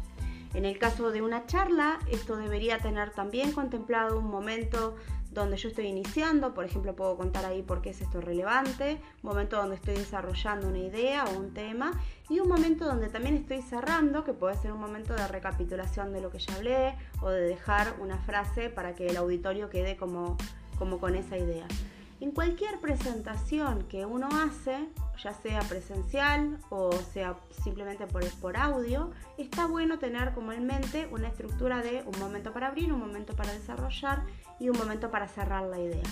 En 0.54 0.64
el 0.64 0.78
caso 0.78 1.10
de 1.10 1.22
una 1.22 1.44
charla, 1.46 1.98
esto 2.08 2.36
debería 2.36 2.78
tener 2.78 3.10
también 3.10 3.50
contemplado 3.50 4.20
un 4.20 4.30
momento 4.30 4.94
donde 5.40 5.56
yo 5.56 5.68
estoy 5.68 5.86
iniciando, 5.86 6.54
por 6.54 6.64
ejemplo, 6.64 6.94
puedo 6.94 7.16
contar 7.16 7.44
ahí 7.44 7.62
por 7.62 7.82
qué 7.82 7.90
es 7.90 8.00
esto 8.00 8.20
relevante, 8.20 8.98
momento 9.22 9.56
donde 9.56 9.76
estoy 9.76 9.94
desarrollando 9.94 10.68
una 10.68 10.78
idea 10.78 11.24
o 11.24 11.38
un 11.38 11.52
tema 11.52 11.92
y 12.28 12.40
un 12.40 12.48
momento 12.48 12.84
donde 12.84 13.08
también 13.08 13.36
estoy 13.36 13.62
cerrando, 13.62 14.24
que 14.24 14.32
puede 14.32 14.56
ser 14.56 14.72
un 14.72 14.80
momento 14.80 15.14
de 15.14 15.26
recapitulación 15.28 16.12
de 16.12 16.20
lo 16.20 16.30
que 16.30 16.38
ya 16.38 16.54
hablé 16.54 16.94
o 17.20 17.30
de 17.30 17.42
dejar 17.42 17.94
una 18.00 18.18
frase 18.18 18.70
para 18.70 18.94
que 18.94 19.06
el 19.06 19.16
auditorio 19.16 19.70
quede 19.70 19.96
como, 19.96 20.36
como 20.78 20.98
con 20.98 21.14
esa 21.14 21.36
idea. 21.38 21.66
En 22.18 22.30
cualquier 22.30 22.80
presentación 22.80 23.82
que 23.88 24.06
uno 24.06 24.28
hace, 24.32 24.88
ya 25.22 25.34
sea 25.34 25.60
presencial 25.60 26.58
o 26.70 26.90
sea 26.92 27.36
simplemente 27.62 28.06
por, 28.06 28.24
por 28.40 28.56
audio, 28.56 29.10
está 29.36 29.66
bueno 29.66 29.98
tener 29.98 30.32
como 30.32 30.52
en 30.52 30.66
mente 30.66 31.08
una 31.12 31.28
estructura 31.28 31.82
de 31.82 32.02
un 32.06 32.18
momento 32.18 32.52
para 32.52 32.68
abrir, 32.68 32.90
un 32.90 33.00
momento 33.00 33.36
para 33.36 33.52
desarrollar 33.52 34.22
y 34.58 34.68
un 34.68 34.78
momento 34.78 35.10
para 35.10 35.28
cerrar 35.28 35.64
la 35.64 35.78
idea. 35.78 36.04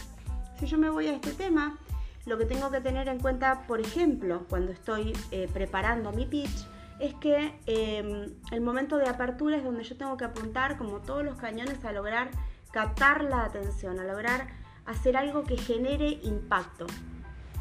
Si 0.58 0.66
yo 0.66 0.78
me 0.78 0.90
voy 0.90 1.08
a 1.08 1.14
este 1.14 1.32
tema, 1.32 1.78
lo 2.26 2.38
que 2.38 2.46
tengo 2.46 2.70
que 2.70 2.80
tener 2.80 3.08
en 3.08 3.18
cuenta, 3.18 3.66
por 3.66 3.80
ejemplo, 3.80 4.46
cuando 4.48 4.72
estoy 4.72 5.12
eh, 5.30 5.48
preparando 5.52 6.12
mi 6.12 6.26
pitch, 6.26 6.66
es 6.98 7.14
que 7.14 7.58
em, 7.66 8.32
el 8.50 8.60
momento 8.60 8.96
de 8.96 9.08
apertura 9.08 9.56
es 9.56 9.64
donde 9.64 9.82
yo 9.82 9.96
tengo 9.96 10.16
que 10.16 10.24
apuntar 10.24 10.78
como 10.78 11.00
todos 11.00 11.24
los 11.24 11.36
cañones 11.36 11.84
a 11.84 11.92
lograr 11.92 12.30
captar 12.72 13.24
la 13.24 13.44
atención, 13.44 13.98
a 13.98 14.04
lograr 14.04 14.48
hacer 14.86 15.16
algo 15.16 15.44
que 15.44 15.56
genere 15.56 16.20
impacto. 16.22 16.86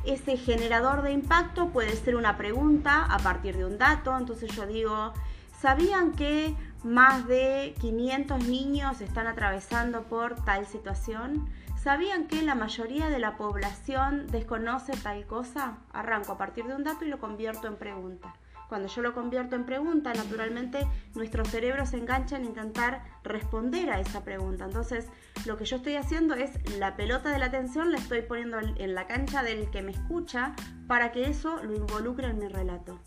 Ese 0.06 0.38
generador 0.38 1.02
de 1.02 1.12
impacto 1.12 1.70
puede 1.70 1.96
ser 1.96 2.16
una 2.16 2.38
pregunta 2.38 3.06
a 3.06 3.20
partir 3.20 3.58
de 3.58 3.66
un 3.66 3.78
dato, 3.78 4.16
entonces 4.18 4.54
yo 4.56 4.66
digo, 4.66 5.14
¿sabían 5.60 6.12
que 6.12 6.56
más 6.84 7.28
de 7.28 7.76
500 7.80 8.48
niños 8.48 9.02
están 9.02 9.28
atravesando 9.28 10.04
por 10.04 10.36
tal 10.44 10.66
situación? 10.66 11.50
¿Sabían 11.82 12.28
que 12.28 12.42
la 12.42 12.56
mayoría 12.56 13.10
de 13.10 13.20
la 13.20 13.38
población 13.38 14.28
desconoce 14.28 14.94
tal 15.02 15.26
cosa? 15.26 15.78
Arranco 15.92 16.34
a 16.34 16.38
partir 16.38 16.66
de 16.66 16.76
un 16.76 16.84
dato 16.84 17.06
y 17.06 17.10
lo 17.10 17.20
convierto 17.20 17.68
en 17.68 17.76
pregunta. 17.76 18.34
Cuando 18.70 18.88
yo 18.88 19.02
lo 19.02 19.14
convierto 19.14 19.56
en 19.56 19.66
pregunta, 19.66 20.14
naturalmente 20.14 20.88
nuestro 21.14 21.46
cerebro 21.46 21.86
se 21.86 21.98
engancha 21.98 22.38
en 22.38 22.46
intentar 22.46 23.04
responder 23.24 23.92
a 23.92 24.00
esa 24.00 24.24
pregunta. 24.24 24.66
Entonces, 24.66 25.10
lo 25.46 25.58
que 25.58 25.66
yo 25.66 25.76
estoy 25.76 25.96
haciendo 25.96 26.34
es 26.34 26.52
la 26.80 26.96
pelota 26.96 27.30
de 27.30 27.40
la 27.40 27.46
atención 27.46 27.92
la 27.92 27.98
estoy 27.98 28.22
poniendo 28.24 28.58
en 28.60 28.96
la 28.96 29.06
cancha 29.06 29.44
del 29.44 29.70
que 29.70 29.82
me 29.82 29.92
escucha 29.92 30.56
para 30.88 31.12
que 31.12 31.30
eso 31.30 31.62
lo 31.64 31.76
involucre 31.76 32.28
en 32.28 32.40
mi 32.40 32.48
relato. 32.48 33.00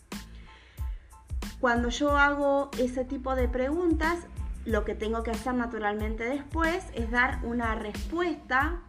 Cuando 1.67 1.89
yo 1.89 2.17
hago 2.17 2.71
ese 2.79 3.05
tipo 3.05 3.35
de 3.35 3.49
preguntas, 3.49 4.21
lo 4.67 4.85
que 4.85 4.95
tengo 4.95 5.25
que 5.25 5.33
hacer 5.33 5.53
naturalmente 5.53 6.23
después 6.23 6.85
es 6.95 7.11
dar 7.11 7.41
una 7.43 7.75
respuesta 7.75 8.83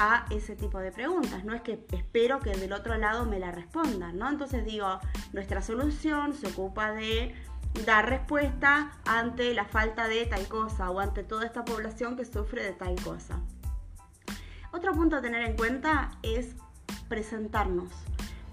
a 0.00 0.26
ese 0.30 0.56
tipo 0.56 0.80
de 0.80 0.90
preguntas. 0.90 1.44
No 1.44 1.54
es 1.54 1.62
que 1.62 1.86
espero 1.92 2.40
que 2.40 2.50
del 2.50 2.72
otro 2.72 2.98
lado 2.98 3.24
me 3.24 3.38
la 3.38 3.52
respondan, 3.52 4.18
¿no? 4.18 4.28
Entonces 4.28 4.64
digo, 4.64 4.98
nuestra 5.32 5.62
solución 5.62 6.34
se 6.34 6.48
ocupa 6.48 6.90
de 6.90 7.36
dar 7.86 8.08
respuesta 8.08 8.90
ante 9.06 9.54
la 9.54 9.66
falta 9.66 10.08
de 10.08 10.26
tal 10.26 10.48
cosa 10.48 10.90
o 10.90 10.98
ante 10.98 11.22
toda 11.22 11.46
esta 11.46 11.64
población 11.64 12.16
que 12.16 12.24
sufre 12.24 12.64
de 12.64 12.72
tal 12.72 12.96
cosa. 13.04 13.38
Otro 14.72 14.92
punto 14.92 15.14
a 15.14 15.22
tener 15.22 15.48
en 15.48 15.56
cuenta 15.56 16.10
es 16.24 16.56
presentarnos. 17.08 17.92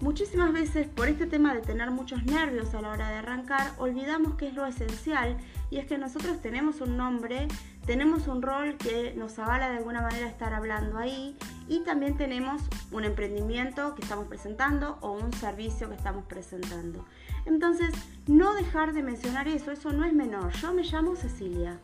Muchísimas 0.02 0.52
veces 0.52 0.88
por 0.88 1.06
este 1.06 1.28
tema 1.28 1.54
de 1.54 1.60
tener 1.60 1.92
muchos 1.92 2.24
nervios 2.24 2.74
a 2.74 2.82
la 2.82 2.88
hora 2.88 3.08
de 3.08 3.18
arrancar, 3.18 3.72
olvidamos 3.78 4.34
que 4.34 4.48
es 4.48 4.54
lo 4.54 4.66
esencial 4.66 5.36
y 5.70 5.78
es 5.78 5.86
que 5.86 5.96
nosotros 5.96 6.42
tenemos 6.42 6.80
un 6.80 6.96
nombre, 6.96 7.46
tenemos 7.86 8.26
un 8.26 8.42
rol 8.42 8.76
que 8.78 9.14
nos 9.16 9.38
avala 9.38 9.70
de 9.70 9.76
alguna 9.76 10.02
manera 10.02 10.26
estar 10.26 10.54
hablando 10.54 10.98
ahí 10.98 11.36
y 11.68 11.84
también 11.84 12.16
tenemos 12.16 12.62
un 12.90 13.04
emprendimiento 13.04 13.94
que 13.94 14.02
estamos 14.02 14.26
presentando 14.26 14.98
o 15.02 15.12
un 15.12 15.32
servicio 15.34 15.88
que 15.88 15.94
estamos 15.94 16.24
presentando. 16.24 17.06
Entonces, 17.46 17.94
no 18.26 18.54
dejar 18.54 18.94
de 18.94 19.04
mencionar 19.04 19.46
eso, 19.46 19.70
eso 19.70 19.92
no 19.92 20.04
es 20.04 20.12
menor. 20.12 20.50
Yo 20.54 20.74
me 20.74 20.82
llamo 20.82 21.14
Cecilia 21.14 21.78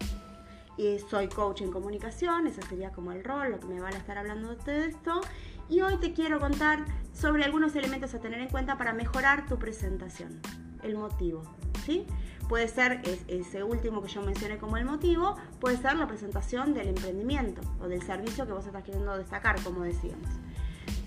y 0.77 0.99
soy 1.09 1.29
coach 1.29 1.61
en 1.61 1.71
comunicación, 1.71 2.49
ese 2.49 2.63
sería 2.63 2.91
como 2.91 3.13
el 3.13 3.23
rol, 3.23 3.53
lo 3.53 3.61
que 3.61 3.67
me 3.67 3.81
van 3.81 3.95
a 3.95 3.99
estar 3.99 4.19
hablando 4.19 4.57
de 4.57 4.87
esto 4.87 5.21
y 5.69 5.83
hoy 5.83 5.99
te 5.99 6.13
quiero 6.13 6.41
contar 6.41 6.85
sobre 7.21 7.45
algunos 7.45 7.75
elementos 7.75 8.15
a 8.15 8.21
tener 8.21 8.41
en 8.41 8.49
cuenta 8.49 8.79
para 8.79 8.93
mejorar 8.93 9.47
tu 9.47 9.59
presentación. 9.59 10.41
El 10.83 10.97
motivo, 10.97 11.43
¿sí? 11.85 12.07
Puede 12.49 12.69
ser 12.69 13.03
ese 13.27 13.63
último 13.63 14.01
que 14.01 14.09
yo 14.09 14.23
mencioné 14.23 14.59
como 14.59 14.77
el 14.77 14.85
motivo, 14.85 15.37
puede 15.61 15.77
ser 15.77 15.97
la 15.97 16.07
presentación 16.07 16.73
del 16.73 16.89
emprendimiento 16.89 17.61
o 17.81 17.89
del 17.89 18.03
servicio 18.03 18.47
que 18.47 18.53
vos 18.53 18.67
estás 18.67 18.85
queriendo 18.85 19.19
destacar, 19.19 19.61
como 19.63 19.83
decíamos. 19.83 20.29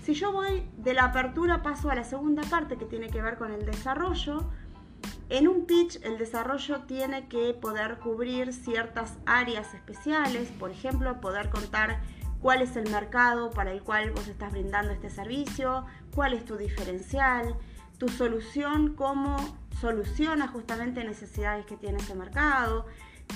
Si 0.04 0.14
yo 0.14 0.32
voy 0.32 0.68
de 0.76 0.94
la 0.94 1.04
apertura, 1.04 1.62
paso 1.62 1.90
a 1.90 1.94
la 1.94 2.04
segunda 2.04 2.42
parte 2.42 2.76
que 2.76 2.84
tiene 2.84 3.08
que 3.08 3.22
ver 3.22 3.38
con 3.38 3.50
el 3.50 3.64
desarrollo. 3.64 4.44
En 5.30 5.48
un 5.48 5.64
pitch, 5.64 5.98
el 6.04 6.18
desarrollo 6.18 6.80
tiene 6.82 7.26
que 7.28 7.54
poder 7.54 7.98
cubrir 7.98 8.52
ciertas 8.52 9.16
áreas 9.24 9.72
especiales, 9.74 10.50
por 10.58 10.70
ejemplo, 10.70 11.20
poder 11.20 11.48
contar 11.48 12.02
cuál 12.42 12.60
es 12.60 12.76
el 12.76 12.90
mercado 12.90 13.50
para 13.50 13.72
el 13.72 13.82
cual 13.82 14.10
vos 14.10 14.26
estás 14.26 14.52
brindando 14.52 14.92
este 14.92 15.08
servicio, 15.08 15.86
cuál 16.14 16.34
es 16.34 16.44
tu 16.44 16.56
diferencial, 16.56 17.56
tu 17.98 18.08
solución, 18.08 18.94
cómo 18.94 19.36
soluciona 19.80 20.48
justamente 20.48 21.04
necesidades 21.04 21.64
que 21.66 21.76
tiene 21.76 21.98
ese 21.98 22.16
mercado, 22.16 22.86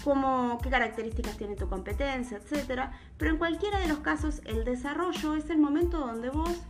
cómo, 0.04 0.58
qué 0.60 0.70
características 0.70 1.36
tiene 1.36 1.54
tu 1.54 1.68
competencia, 1.68 2.38
etc. 2.38 2.90
Pero 3.16 3.30
en 3.30 3.38
cualquiera 3.38 3.78
de 3.78 3.88
los 3.88 3.98
casos, 3.98 4.42
el 4.44 4.64
desarrollo 4.64 5.36
es 5.36 5.48
el 5.50 5.58
momento 5.58 5.98
donde 5.98 6.30
vos 6.30 6.60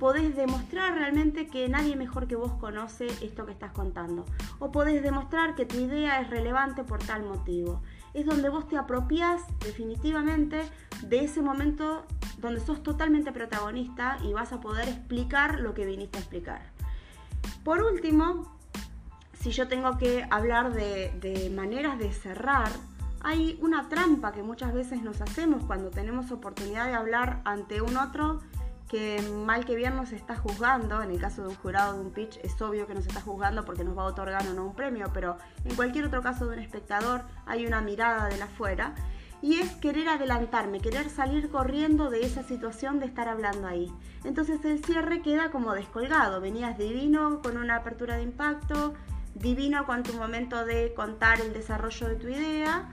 podés 0.00 0.36
demostrar 0.36 0.94
realmente 0.94 1.48
que 1.48 1.68
nadie 1.68 1.96
mejor 1.96 2.28
que 2.28 2.36
vos 2.36 2.52
conoce 2.54 3.06
esto 3.20 3.46
que 3.46 3.52
estás 3.52 3.72
contando. 3.72 4.24
O 4.58 4.70
podés 4.72 5.02
demostrar 5.02 5.54
que 5.54 5.64
tu 5.64 5.76
idea 5.76 6.20
es 6.20 6.30
relevante 6.30 6.84
por 6.84 7.00
tal 7.00 7.24
motivo. 7.24 7.82
Es 8.18 8.26
donde 8.26 8.48
vos 8.48 8.66
te 8.66 8.76
apropias 8.76 9.42
definitivamente 9.60 10.60
de 11.02 11.22
ese 11.22 11.40
momento 11.40 12.04
donde 12.38 12.58
sos 12.58 12.82
totalmente 12.82 13.30
protagonista 13.30 14.18
y 14.24 14.32
vas 14.32 14.52
a 14.52 14.60
poder 14.60 14.88
explicar 14.88 15.60
lo 15.60 15.72
que 15.72 15.86
viniste 15.86 16.18
a 16.18 16.22
explicar. 16.22 16.62
Por 17.62 17.80
último, 17.84 18.58
si 19.38 19.52
yo 19.52 19.68
tengo 19.68 19.98
que 19.98 20.26
hablar 20.30 20.72
de, 20.72 21.52
maneras 21.54 21.96
de 22.00 22.12
cerrar, 22.12 22.72
hay 23.20 23.56
una 23.62 23.88
trampa 23.88 24.32
que 24.32 24.42
muchas 24.42 24.74
veces 24.74 25.00
nos 25.00 25.20
hacemos 25.20 25.62
cuando 25.64 25.90
tenemos 25.90 26.32
oportunidad 26.32 26.86
de 26.86 26.94
hablar 26.94 27.40
ante 27.44 27.82
un 27.82 27.96
otro 27.96 28.40
que 28.88 29.20
mal 29.44 29.64
que 29.66 29.76
bien 29.76 29.94
nos 29.96 30.12
está 30.12 30.34
juzgando, 30.36 31.02
en 31.02 31.10
el 31.10 31.20
caso 31.20 31.42
de 31.42 31.48
un 31.48 31.54
jurado 31.56 31.94
de 31.94 32.00
un 32.00 32.10
pitch 32.10 32.38
es 32.42 32.60
obvio 32.60 32.86
que 32.86 32.94
nos 32.94 33.06
está 33.06 33.20
juzgando 33.20 33.64
porque 33.64 33.84
nos 33.84 33.96
va 33.96 34.02
a 34.02 34.06
otorgar 34.06 34.46
o 34.48 34.54
no 34.54 34.64
un 34.64 34.74
premio, 34.74 35.10
pero 35.12 35.36
en 35.64 35.76
cualquier 35.76 36.06
otro 36.06 36.22
caso 36.22 36.46
de 36.46 36.56
un 36.56 36.62
espectador 36.62 37.22
hay 37.46 37.66
una 37.66 37.82
mirada 37.82 38.28
de 38.28 38.38
la 38.38 38.46
afuera 38.46 38.94
y 39.40 39.60
es 39.60 39.70
querer 39.76 40.08
adelantarme, 40.08 40.80
querer 40.80 41.10
salir 41.10 41.50
corriendo 41.50 42.10
de 42.10 42.22
esa 42.22 42.42
situación 42.42 42.98
de 42.98 43.06
estar 43.06 43.28
hablando 43.28 43.68
ahí. 43.68 43.92
Entonces 44.24 44.64
el 44.64 44.84
cierre 44.84 45.22
queda 45.22 45.50
como 45.50 45.74
descolgado, 45.74 46.40
venías 46.40 46.76
divino 46.76 47.40
con 47.42 47.56
una 47.56 47.76
apertura 47.76 48.16
de 48.16 48.22
impacto, 48.22 48.94
divino 49.34 49.86
con 49.86 50.02
tu 50.02 50.14
momento 50.14 50.64
de 50.64 50.92
contar 50.94 51.40
el 51.40 51.52
desarrollo 51.52 52.08
de 52.08 52.16
tu 52.16 52.28
idea. 52.28 52.88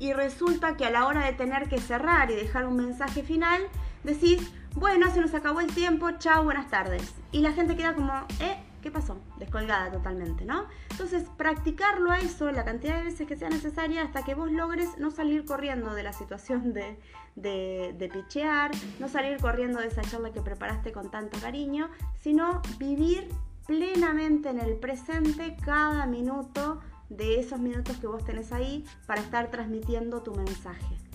Y 0.00 0.12
resulta 0.12 0.76
que 0.76 0.86
a 0.86 0.90
la 0.90 1.06
hora 1.06 1.24
de 1.24 1.32
tener 1.32 1.68
que 1.68 1.80
cerrar 1.80 2.30
y 2.30 2.34
dejar 2.34 2.66
un 2.66 2.76
mensaje 2.76 3.22
final, 3.22 3.62
decís, 4.04 4.52
bueno, 4.74 5.10
se 5.12 5.20
nos 5.20 5.34
acabó 5.34 5.60
el 5.60 5.72
tiempo, 5.74 6.10
chao, 6.18 6.44
buenas 6.44 6.70
tardes. 6.70 7.14
Y 7.32 7.40
la 7.40 7.52
gente 7.52 7.76
queda 7.76 7.94
como, 7.94 8.12
eh, 8.40 8.56
¿qué 8.82 8.90
pasó? 8.90 9.18
Descolgada 9.38 9.90
totalmente, 9.90 10.44
¿no? 10.44 10.66
Entonces, 10.90 11.24
practicarlo 11.36 12.10
a 12.10 12.18
eso 12.18 12.50
la 12.52 12.64
cantidad 12.64 12.98
de 12.98 13.04
veces 13.04 13.26
que 13.26 13.36
sea 13.36 13.48
necesaria 13.48 14.02
hasta 14.02 14.24
que 14.24 14.34
vos 14.34 14.50
logres 14.50 14.98
no 14.98 15.10
salir 15.10 15.44
corriendo 15.44 15.94
de 15.94 16.02
la 16.02 16.12
situación 16.12 16.72
de, 16.72 16.98
de, 17.34 17.94
de 17.98 18.08
pichear, 18.08 18.70
no 19.00 19.08
salir 19.08 19.38
corriendo 19.40 19.80
de 19.80 19.88
esa 19.88 20.02
charla 20.02 20.32
que 20.32 20.40
preparaste 20.40 20.92
con 20.92 21.10
tanto 21.10 21.38
cariño, 21.40 21.88
sino 22.20 22.62
vivir 22.78 23.28
plenamente 23.66 24.48
en 24.48 24.60
el 24.60 24.76
presente 24.76 25.56
cada 25.64 26.06
minuto 26.06 26.80
de 27.10 27.40
esos 27.40 27.58
minutos 27.58 27.96
que 27.98 28.06
vos 28.06 28.24
tenés 28.24 28.52
ahí 28.52 28.84
para 29.06 29.20
estar 29.20 29.50
transmitiendo 29.50 30.22
tu 30.22 30.34
mensaje. 30.34 31.07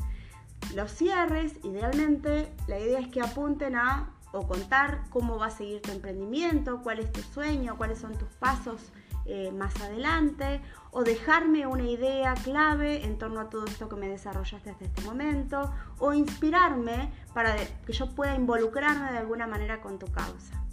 Los 0.75 0.91
cierres, 0.91 1.53
idealmente, 1.63 2.51
la 2.67 2.79
idea 2.79 2.99
es 2.99 3.07
que 3.09 3.21
apunten 3.21 3.75
a 3.75 4.09
o 4.31 4.47
contar 4.47 5.03
cómo 5.11 5.37
va 5.37 5.47
a 5.47 5.51
seguir 5.51 5.81
tu 5.81 5.91
emprendimiento, 5.91 6.81
cuál 6.81 6.97
es 6.97 7.11
tu 7.11 7.21
sueño, 7.21 7.77
cuáles 7.77 7.99
son 7.99 8.17
tus 8.17 8.29
pasos 8.29 8.81
eh, 9.25 9.51
más 9.51 9.79
adelante, 9.79 10.59
o 10.89 11.03
dejarme 11.03 11.67
una 11.67 11.83
idea 11.83 12.33
clave 12.33 13.05
en 13.05 13.19
torno 13.19 13.39
a 13.39 13.49
todo 13.49 13.65
esto 13.65 13.87
que 13.87 13.95
me 13.95 14.09
desarrollaste 14.09 14.71
hasta 14.71 14.85
este 14.85 15.03
momento, 15.03 15.71
o 15.99 16.13
inspirarme 16.13 17.11
para 17.35 17.55
que 17.85 17.93
yo 17.93 18.09
pueda 18.15 18.35
involucrarme 18.35 19.11
de 19.11 19.19
alguna 19.19 19.45
manera 19.45 19.81
con 19.81 19.99
tu 19.99 20.07
causa. 20.07 20.63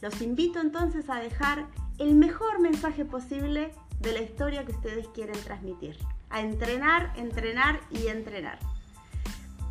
Los 0.00 0.22
invito 0.22 0.60
entonces 0.60 1.10
a 1.10 1.16
dejar 1.16 1.66
el 1.98 2.14
mejor 2.14 2.60
mensaje 2.60 3.04
posible 3.04 3.72
de 4.00 4.12
la 4.12 4.20
historia 4.20 4.64
que 4.64 4.72
ustedes 4.72 5.06
quieren 5.08 5.38
transmitir. 5.44 5.98
A 6.30 6.40
entrenar, 6.40 7.12
entrenar 7.16 7.80
y 7.90 8.06
entrenar. 8.06 8.58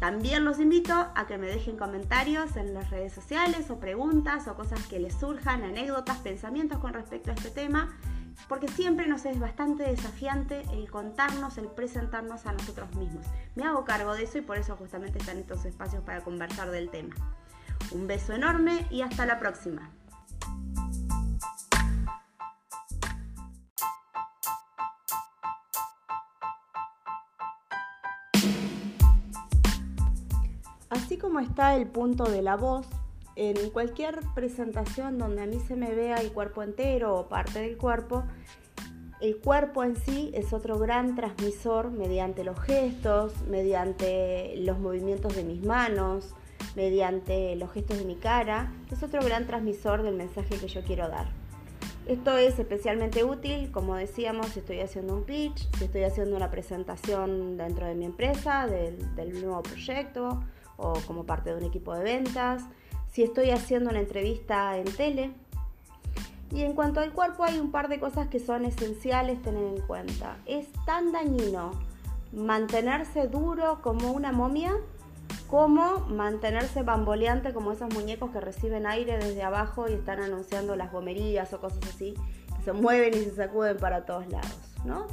También 0.05 0.45
los 0.45 0.59
invito 0.59 0.93
a 1.15 1.25
que 1.25 1.39
me 1.39 1.47
dejen 1.47 1.77
comentarios 1.77 2.57
en 2.57 2.75
las 2.75 2.91
redes 2.91 3.11
sociales 3.11 3.71
o 3.71 3.79
preguntas 3.79 4.47
o 4.47 4.53
cosas 4.53 4.85
que 4.85 4.99
les 4.99 5.15
surjan, 5.15 5.63
anécdotas, 5.63 6.19
pensamientos 6.19 6.77
con 6.77 6.93
respecto 6.93 7.31
a 7.31 7.33
este 7.33 7.49
tema, 7.49 7.91
porque 8.47 8.67
siempre 8.67 9.07
nos 9.07 9.25
es 9.25 9.39
bastante 9.39 9.81
desafiante 9.81 10.61
el 10.73 10.91
contarnos, 10.91 11.57
el 11.57 11.69
presentarnos 11.69 12.45
a 12.45 12.53
nosotros 12.53 12.93
mismos. 12.93 13.25
Me 13.55 13.63
hago 13.63 13.83
cargo 13.83 14.13
de 14.13 14.25
eso 14.25 14.37
y 14.37 14.41
por 14.41 14.59
eso 14.59 14.75
justamente 14.75 15.17
están 15.17 15.39
estos 15.39 15.65
espacios 15.65 16.03
para 16.03 16.23
conversar 16.23 16.69
del 16.69 16.91
tema. 16.91 17.15
Un 17.91 18.05
beso 18.05 18.33
enorme 18.33 18.85
y 18.91 19.01
hasta 19.01 19.25
la 19.25 19.39
próxima. 19.39 19.89
Como 31.35 31.45
está 31.45 31.75
el 31.75 31.87
punto 31.87 32.23
de 32.23 32.41
la 32.41 32.55
voz, 32.55 32.87
en 33.35 33.69
cualquier 33.71 34.21
presentación 34.33 35.17
donde 35.17 35.41
a 35.41 35.45
mí 35.45 35.59
se 35.59 35.75
me 35.75 35.93
vea 35.93 36.15
el 36.21 36.31
cuerpo 36.31 36.63
entero 36.63 37.13
o 37.13 37.27
parte 37.27 37.59
del 37.59 37.75
cuerpo, 37.75 38.23
el 39.19 39.35
cuerpo 39.39 39.83
en 39.83 39.97
sí 39.97 40.31
es 40.33 40.53
otro 40.53 40.79
gran 40.79 41.13
transmisor 41.13 41.91
mediante 41.91 42.45
los 42.45 42.57
gestos, 42.61 43.33
mediante 43.49 44.53
los 44.59 44.79
movimientos 44.79 45.35
de 45.35 45.43
mis 45.43 45.61
manos, 45.61 46.33
mediante 46.73 47.53
los 47.57 47.69
gestos 47.73 47.97
de 47.97 48.05
mi 48.05 48.15
cara, 48.15 48.71
es 48.89 49.03
otro 49.03 49.21
gran 49.21 49.45
transmisor 49.45 50.03
del 50.03 50.15
mensaje 50.15 50.55
que 50.57 50.69
yo 50.69 50.83
quiero 50.85 51.09
dar. 51.09 51.27
Esto 52.07 52.37
es 52.37 52.57
especialmente 52.59 53.25
útil, 53.25 53.73
como 53.73 53.95
decíamos, 53.95 54.47
si 54.51 54.59
estoy 54.59 54.79
haciendo 54.79 55.13
un 55.13 55.25
pitch, 55.25 55.67
si 55.79 55.83
estoy 55.83 56.03
haciendo 56.03 56.37
una 56.37 56.49
presentación 56.49 57.57
dentro 57.57 57.87
de 57.87 57.95
mi 57.95 58.05
empresa, 58.05 58.67
del 58.67 59.41
nuevo 59.41 59.61
proyecto, 59.63 60.39
o 60.77 60.93
como 61.07 61.25
parte 61.25 61.51
de 61.51 61.57
un 61.57 61.63
equipo 61.63 61.93
de 61.93 62.03
ventas, 62.03 62.63
si 63.11 63.23
estoy 63.23 63.51
haciendo 63.51 63.89
una 63.89 63.99
entrevista 63.99 64.77
en 64.77 64.85
tele. 64.85 65.31
Y 66.51 66.63
en 66.63 66.73
cuanto 66.73 66.99
al 66.99 67.11
cuerpo 67.11 67.43
hay 67.43 67.59
un 67.59 67.71
par 67.71 67.89
de 67.89 67.99
cosas 67.99 68.27
que 68.27 68.39
son 68.39 68.65
esenciales 68.65 69.41
tener 69.41 69.63
en 69.63 69.81
cuenta. 69.81 70.37
Es 70.45 70.67
tan 70.85 71.11
dañino 71.11 71.71
mantenerse 72.31 73.27
duro 73.27 73.79
como 73.81 74.11
una 74.11 74.31
momia 74.31 74.73
como 75.47 75.99
mantenerse 76.07 76.83
bamboleante 76.83 77.53
como 77.53 77.71
esos 77.71 77.93
muñecos 77.93 78.31
que 78.31 78.41
reciben 78.41 78.87
aire 78.87 79.17
desde 79.17 79.43
abajo 79.43 79.87
y 79.87 79.93
están 79.93 80.19
anunciando 80.19 80.75
las 80.75 80.91
gomerías 80.91 81.53
o 81.53 81.61
cosas 81.61 81.79
así, 81.87 82.15
que 82.57 82.63
se 82.63 82.73
mueven 82.73 83.13
y 83.13 83.23
se 83.23 83.35
sacuden 83.35 83.77
para 83.77 84.05
todos 84.05 84.27
lados, 84.27 84.57
¿no? 84.85 85.05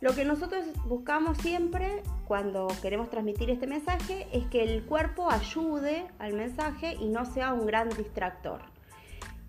Lo 0.00 0.14
que 0.14 0.24
nosotros 0.24 0.64
buscamos 0.86 1.36
siempre 1.38 2.02
cuando 2.26 2.68
queremos 2.80 3.10
transmitir 3.10 3.50
este 3.50 3.66
mensaje 3.66 4.26
es 4.32 4.46
que 4.46 4.62
el 4.62 4.84
cuerpo 4.84 5.30
ayude 5.30 6.06
al 6.18 6.32
mensaje 6.32 6.96
y 6.98 7.08
no 7.08 7.26
sea 7.26 7.52
un 7.52 7.66
gran 7.66 7.90
distractor. 7.90 8.62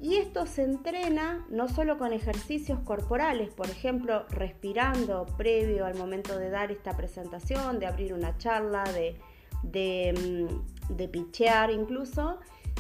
Y 0.02 0.16
esto 0.16 0.48
se 0.48 0.64
entrena 0.64 1.46
no 1.50 1.70
solo 1.70 1.98
con 1.98 2.12
ejercicios 2.12 2.80
corporales, 2.80 3.54
por 3.54 3.70
ejemplo, 3.70 4.26
respirando 4.30 5.28
previo 5.38 5.86
al 5.86 5.96
momento 5.96 6.38
de 6.38 6.50
dar 6.50 6.72
esta 6.72 6.98
presentación, 6.98 7.80
de 7.80 7.86
abrir 7.86 8.14
una 8.14 8.36
charla, 8.38 8.84
de, 8.84 9.20
de, 9.62 10.50
mm, 10.90 11.12
pichear 11.12 11.70
incluso, 11.70 12.40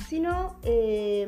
sino 0.09 0.57
eh, 0.63 1.25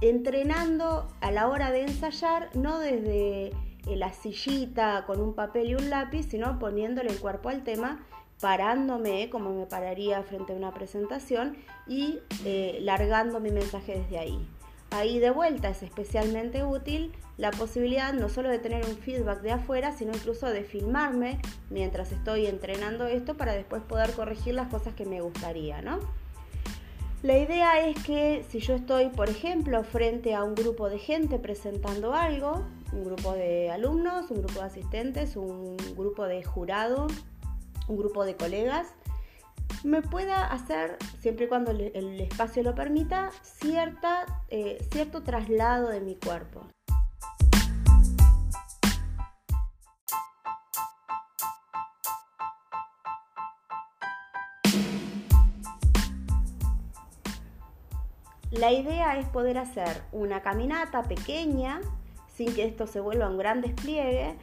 entrenando 0.00 1.06
a 1.20 1.30
la 1.30 1.48
hora 1.48 1.70
de 1.70 1.82
ensayar, 1.82 2.48
no 2.56 2.78
desde 2.78 3.52
la 3.86 4.12
sillita 4.12 5.04
con 5.06 5.20
un 5.20 5.34
papel 5.34 5.70
y 5.70 5.74
un 5.74 5.90
lápiz, 5.90 6.24
sino 6.30 6.58
poniéndole 6.58 7.10
el 7.10 7.18
cuerpo 7.18 7.48
al 7.48 7.64
tema, 7.64 8.06
parándome 8.40 9.28
como 9.30 9.52
me 9.52 9.66
pararía 9.66 10.22
frente 10.22 10.52
a 10.52 10.56
una 10.56 10.72
presentación 10.72 11.56
y 11.86 12.18
eh, 12.44 12.78
largando 12.82 13.40
mi 13.40 13.50
mensaje 13.50 13.98
desde 13.98 14.18
ahí. 14.18 14.48
Ahí 14.90 15.18
de 15.18 15.30
vuelta 15.30 15.68
es 15.68 15.82
especialmente 15.82 16.64
útil 16.64 17.12
la 17.40 17.52
posibilidad 17.52 18.12
no 18.12 18.28
solo 18.28 18.50
de 18.50 18.58
tener 18.58 18.84
un 18.84 18.96
feedback 18.96 19.40
de 19.40 19.52
afuera, 19.52 19.92
sino 19.92 20.12
incluso 20.12 20.46
de 20.46 20.62
filmarme 20.62 21.40
mientras 21.70 22.12
estoy 22.12 22.46
entrenando 22.46 23.06
esto 23.06 23.34
para 23.36 23.54
después 23.54 23.82
poder 23.82 24.12
corregir 24.12 24.54
las 24.54 24.68
cosas 24.68 24.94
que 24.94 25.06
me 25.06 25.22
gustaría, 25.22 25.80
¿no? 25.80 26.00
La 27.22 27.38
idea 27.38 27.86
es 27.86 28.02
que 28.02 28.44
si 28.48 28.60
yo 28.60 28.74
estoy, 28.74 29.08
por 29.08 29.30
ejemplo, 29.30 29.82
frente 29.84 30.34
a 30.34 30.42
un 30.44 30.54
grupo 30.54 30.90
de 30.90 30.98
gente 30.98 31.38
presentando 31.38 32.14
algo, 32.14 32.64
un 32.92 33.04
grupo 33.04 33.32
de 33.34 33.70
alumnos, 33.70 34.30
un 34.30 34.42
grupo 34.42 34.60
de 34.60 34.66
asistentes, 34.66 35.36
un 35.36 35.76
grupo 35.96 36.26
de 36.26 36.42
jurado, 36.42 37.06
un 37.88 37.96
grupo 37.96 38.24
de 38.24 38.36
colegas, 38.36 38.88
me 39.84 40.02
pueda 40.02 40.46
hacer, 40.46 40.98
siempre 41.20 41.46
y 41.46 41.48
cuando 41.48 41.70
el 41.70 42.20
espacio 42.20 42.62
lo 42.62 42.74
permita, 42.74 43.30
cierta, 43.42 44.26
eh, 44.48 44.78
cierto 44.90 45.22
traslado 45.22 45.88
de 45.88 46.00
mi 46.00 46.16
cuerpo. 46.16 46.66
La 58.50 58.72
idea 58.72 59.16
es 59.16 59.26
poder 59.28 59.58
hacer 59.58 60.02
una 60.12 60.42
caminata 60.42 61.04
pequeña 61.04 61.80
sin 62.40 62.54
que 62.54 62.64
esto 62.64 62.86
se 62.86 63.00
vuelva 63.00 63.28
un 63.28 63.36
gran 63.36 63.60
despliegue, 63.60 64.34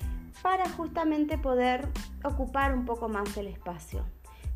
para 0.44 0.70
justamente 0.70 1.40
poder 1.40 1.88
ocupar 2.24 2.72
un 2.72 2.86
poco 2.86 3.10
más 3.10 3.36
el 3.38 3.48
espacio. 3.48 4.06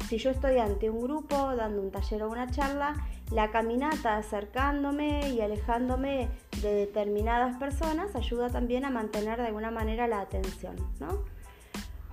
Si 0.08 0.20
yo 0.20 0.30
estoy 0.30 0.60
ante 0.60 0.92
un 0.92 1.02
grupo 1.02 1.56
dando 1.56 1.82
un 1.82 1.90
taller 1.90 2.22
o 2.22 2.30
una 2.30 2.52
charla, 2.52 2.94
la 3.32 3.50
caminata 3.50 4.18
acercándome 4.18 5.30
y 5.30 5.42
alejándome 5.42 6.30
de 6.62 6.72
determinadas 6.72 7.58
personas 7.58 8.16
ayuda 8.16 8.52
también 8.52 8.86
a 8.86 8.92
mantener 8.92 9.40
de 9.40 9.48
alguna 9.48 9.72
manera 9.72 10.08
la 10.08 10.22
atención. 10.22 10.76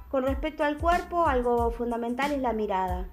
Con 0.09 0.23
respecto 0.23 0.65
al 0.65 0.79
cuerpo, 0.79 1.27
algo 1.27 1.71
fundamental 1.73 2.33
es 2.33 2.41
la 2.41 2.55
mirada. 2.55 3.07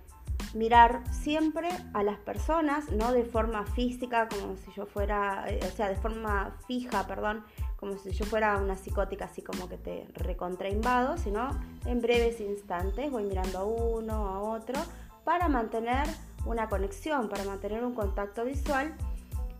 Mirar 0.53 1.01
siempre 1.11 1.67
a 1.93 2.01
las 2.01 2.17
personas, 2.19 2.89
no 2.93 3.11
de 3.11 3.25
forma 3.25 3.65
física, 3.65 4.29
como 4.29 4.55
si 4.55 4.71
yo 4.71 4.85
fuera, 4.85 5.43
eh, 5.49 5.59
o 5.67 5.75
sea, 5.75 5.89
de 5.89 5.97
forma 5.97 6.55
fija, 6.65 7.05
perdón, 7.07 7.43
como 7.77 7.97
si 7.97 8.11
yo 8.11 8.25
fuera 8.25 8.57
una 8.57 8.75
psicótica 8.75 9.25
así 9.25 9.41
como 9.41 9.67
que 9.67 9.77
te 9.77 10.07
recontrainvado, 10.13 11.17
sino 11.17 11.49
en 11.85 12.01
breves 12.01 12.39
instantes 12.39 13.11
voy 13.11 13.23
mirando 13.23 13.59
a 13.59 13.63
uno, 13.65 14.27
a 14.29 14.39
otro, 14.41 14.79
para 15.23 15.49
mantener 15.49 16.07
una 16.45 16.69
conexión, 16.69 17.29
para 17.29 17.43
mantener 17.43 17.83
un 17.83 17.93
contacto 17.93 18.45
visual, 18.45 18.95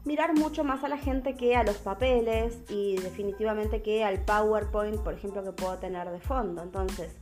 mirar 0.06 0.34
mucho 0.36 0.63
más 0.63 0.84
a 0.84 0.88
la 0.88 0.97
gente 0.97 1.36
que 1.36 1.56
a 1.56 1.63
los 1.63 1.78
papeles 1.78 2.60
y 2.69 2.95
definitivamente 2.97 3.82
que 3.82 4.04
al 4.04 4.23
PowerPoint, 4.23 5.01
por 5.01 5.13
ejemplo, 5.13 5.43
que 5.43 5.51
puedo 5.51 5.78
tener 5.78 6.10
de 6.10 6.19
fondo. 6.19 6.62
Entonces, 6.62 7.15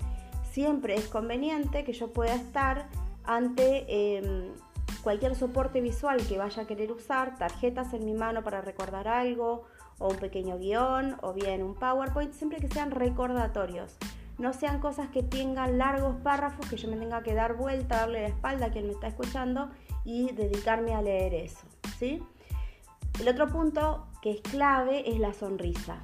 siempre 0.52 0.96
es 0.96 1.08
conveniente 1.08 1.84
que 1.84 1.94
yo 1.94 2.12
pueda 2.12 2.36
estar 2.36 2.88
ante 3.24 4.18
em, 4.18 4.52
cualquier 5.02 5.36
soporte 5.36 5.82
visual 5.82 6.26
que 6.28 6.38
vaya 6.38 6.64
a 6.64 6.68
querer 6.68 6.92
usar, 6.92 7.38
tarjetas 7.38 7.94
en 7.94 8.06
mi 8.06 8.14
mano 8.14 8.44
para 8.44 8.62
recordar 8.62 9.08
algo, 9.08 9.64
o 10.00 10.10
un 10.10 10.18
pequeño 10.18 10.58
guion 10.58 11.18
o 11.22 11.34
bien 11.34 11.64
un 11.64 11.76
PowerPoint, 11.76 12.34
siempre 12.34 12.60
que 12.60 12.68
sean 12.68 12.92
recordatorios. 12.92 13.98
No 14.38 14.54
sean 14.54 14.80
cosas 14.80 15.10
que 15.10 15.22
tengan 15.22 15.78
largos 15.78 16.16
párrafos 16.18 16.68
que 16.68 16.78
yo 16.78 16.90
me 16.90 16.98
tenga 16.98 17.22
que 17.22 17.34
dar 17.34 17.56
vuelta, 17.56 17.98
darle 17.98 18.24
la 18.24 18.28
espalda 18.30 18.68
a 18.68 18.72
quien 18.72 18.88
me 18.88 18.94
está 18.94 19.08
escuchando 19.08 19.70
y 20.04 20.32
dedicarme 20.32 20.94
a 20.94 21.02
leer 21.02 21.34
eso. 21.34 21.66
¿sí? 22.00 22.22
El 23.20 23.28
otro 23.28 23.48
punto 23.48 24.08
que 24.22 24.32
es 24.32 24.42
clave 24.42 25.10
es 25.10 25.20
la 25.20 25.34
sonrisa. 25.34 25.98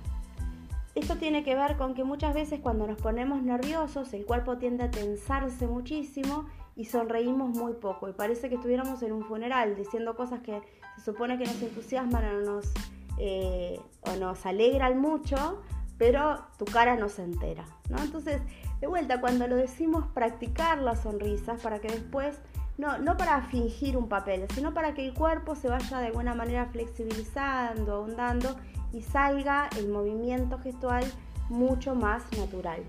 Esto 0.96 1.16
tiene 1.16 1.44
que 1.44 1.56
ver 1.56 1.78
con 1.78 1.94
que 1.94 2.04
muchas 2.04 2.34
veces 2.34 2.60
cuando 2.60 2.86
nos 2.86 3.00
ponemos 3.00 3.42
nerviosos 3.42 4.14
el 4.14 4.26
cuerpo 4.26 4.58
tiende 4.58 4.84
a 4.84 4.92
tensarse 4.92 5.66
muchísimo 5.66 6.46
y 6.76 6.86
sonreímos 6.86 7.50
muy 7.50 7.74
poco 7.74 8.10
y 8.10 8.14
parece 8.14 8.50
que 8.50 8.56
estuviéramos 8.56 9.02
en 9.04 9.14
un 9.14 9.24
funeral 9.24 9.76
diciendo 9.76 10.16
cosas 10.16 10.42
que 10.42 10.62
se 10.98 11.04
supone 11.04 11.38
que 11.38 11.46
nos 11.46 11.62
entusiasman 11.62 12.26
o 12.26 12.42
nos 12.42 12.74
eh, 13.20 13.80
o 14.02 14.16
nos 14.16 14.46
alegran 14.46 15.00
mucho, 15.00 15.62
pero 15.98 16.40
tu 16.58 16.66
cara 16.66 16.96
no 16.96 17.10
se 17.10 17.24
entera. 17.24 17.66
¿no? 17.90 17.98
Entonces, 18.02 18.42
de 18.80 18.88
vuelta, 18.88 19.20
cuando 19.20 19.48
lo 19.48 19.56
decimos 19.56 20.06
practicar 20.14 20.78
las 20.80 21.02
sonrisas 21.02 21.62
para 21.62 21.80
que 21.80 21.90
después, 21.90 22.40
no, 22.78 22.98
no 22.98 23.18
para 23.18 23.42
fingir 23.42 23.98
un 23.98 24.08
papel, 24.08 24.46
sino 24.56 24.74
para 24.74 24.94
que 24.94 25.06
el 25.06 25.14
cuerpo 25.14 25.56
se 25.56 25.68
vaya 25.68 26.00
de 26.00 26.08
alguna 26.08 26.34
manera 26.34 26.68
flexibilizando, 26.68 27.94
ahondando 27.94 28.56
y 28.94 29.02
salga 29.02 29.70
el 29.78 29.90
movimiento 29.90 30.58
gestual 30.60 31.04
mucho 31.50 31.96
más 31.96 32.24
natural. 32.38 32.84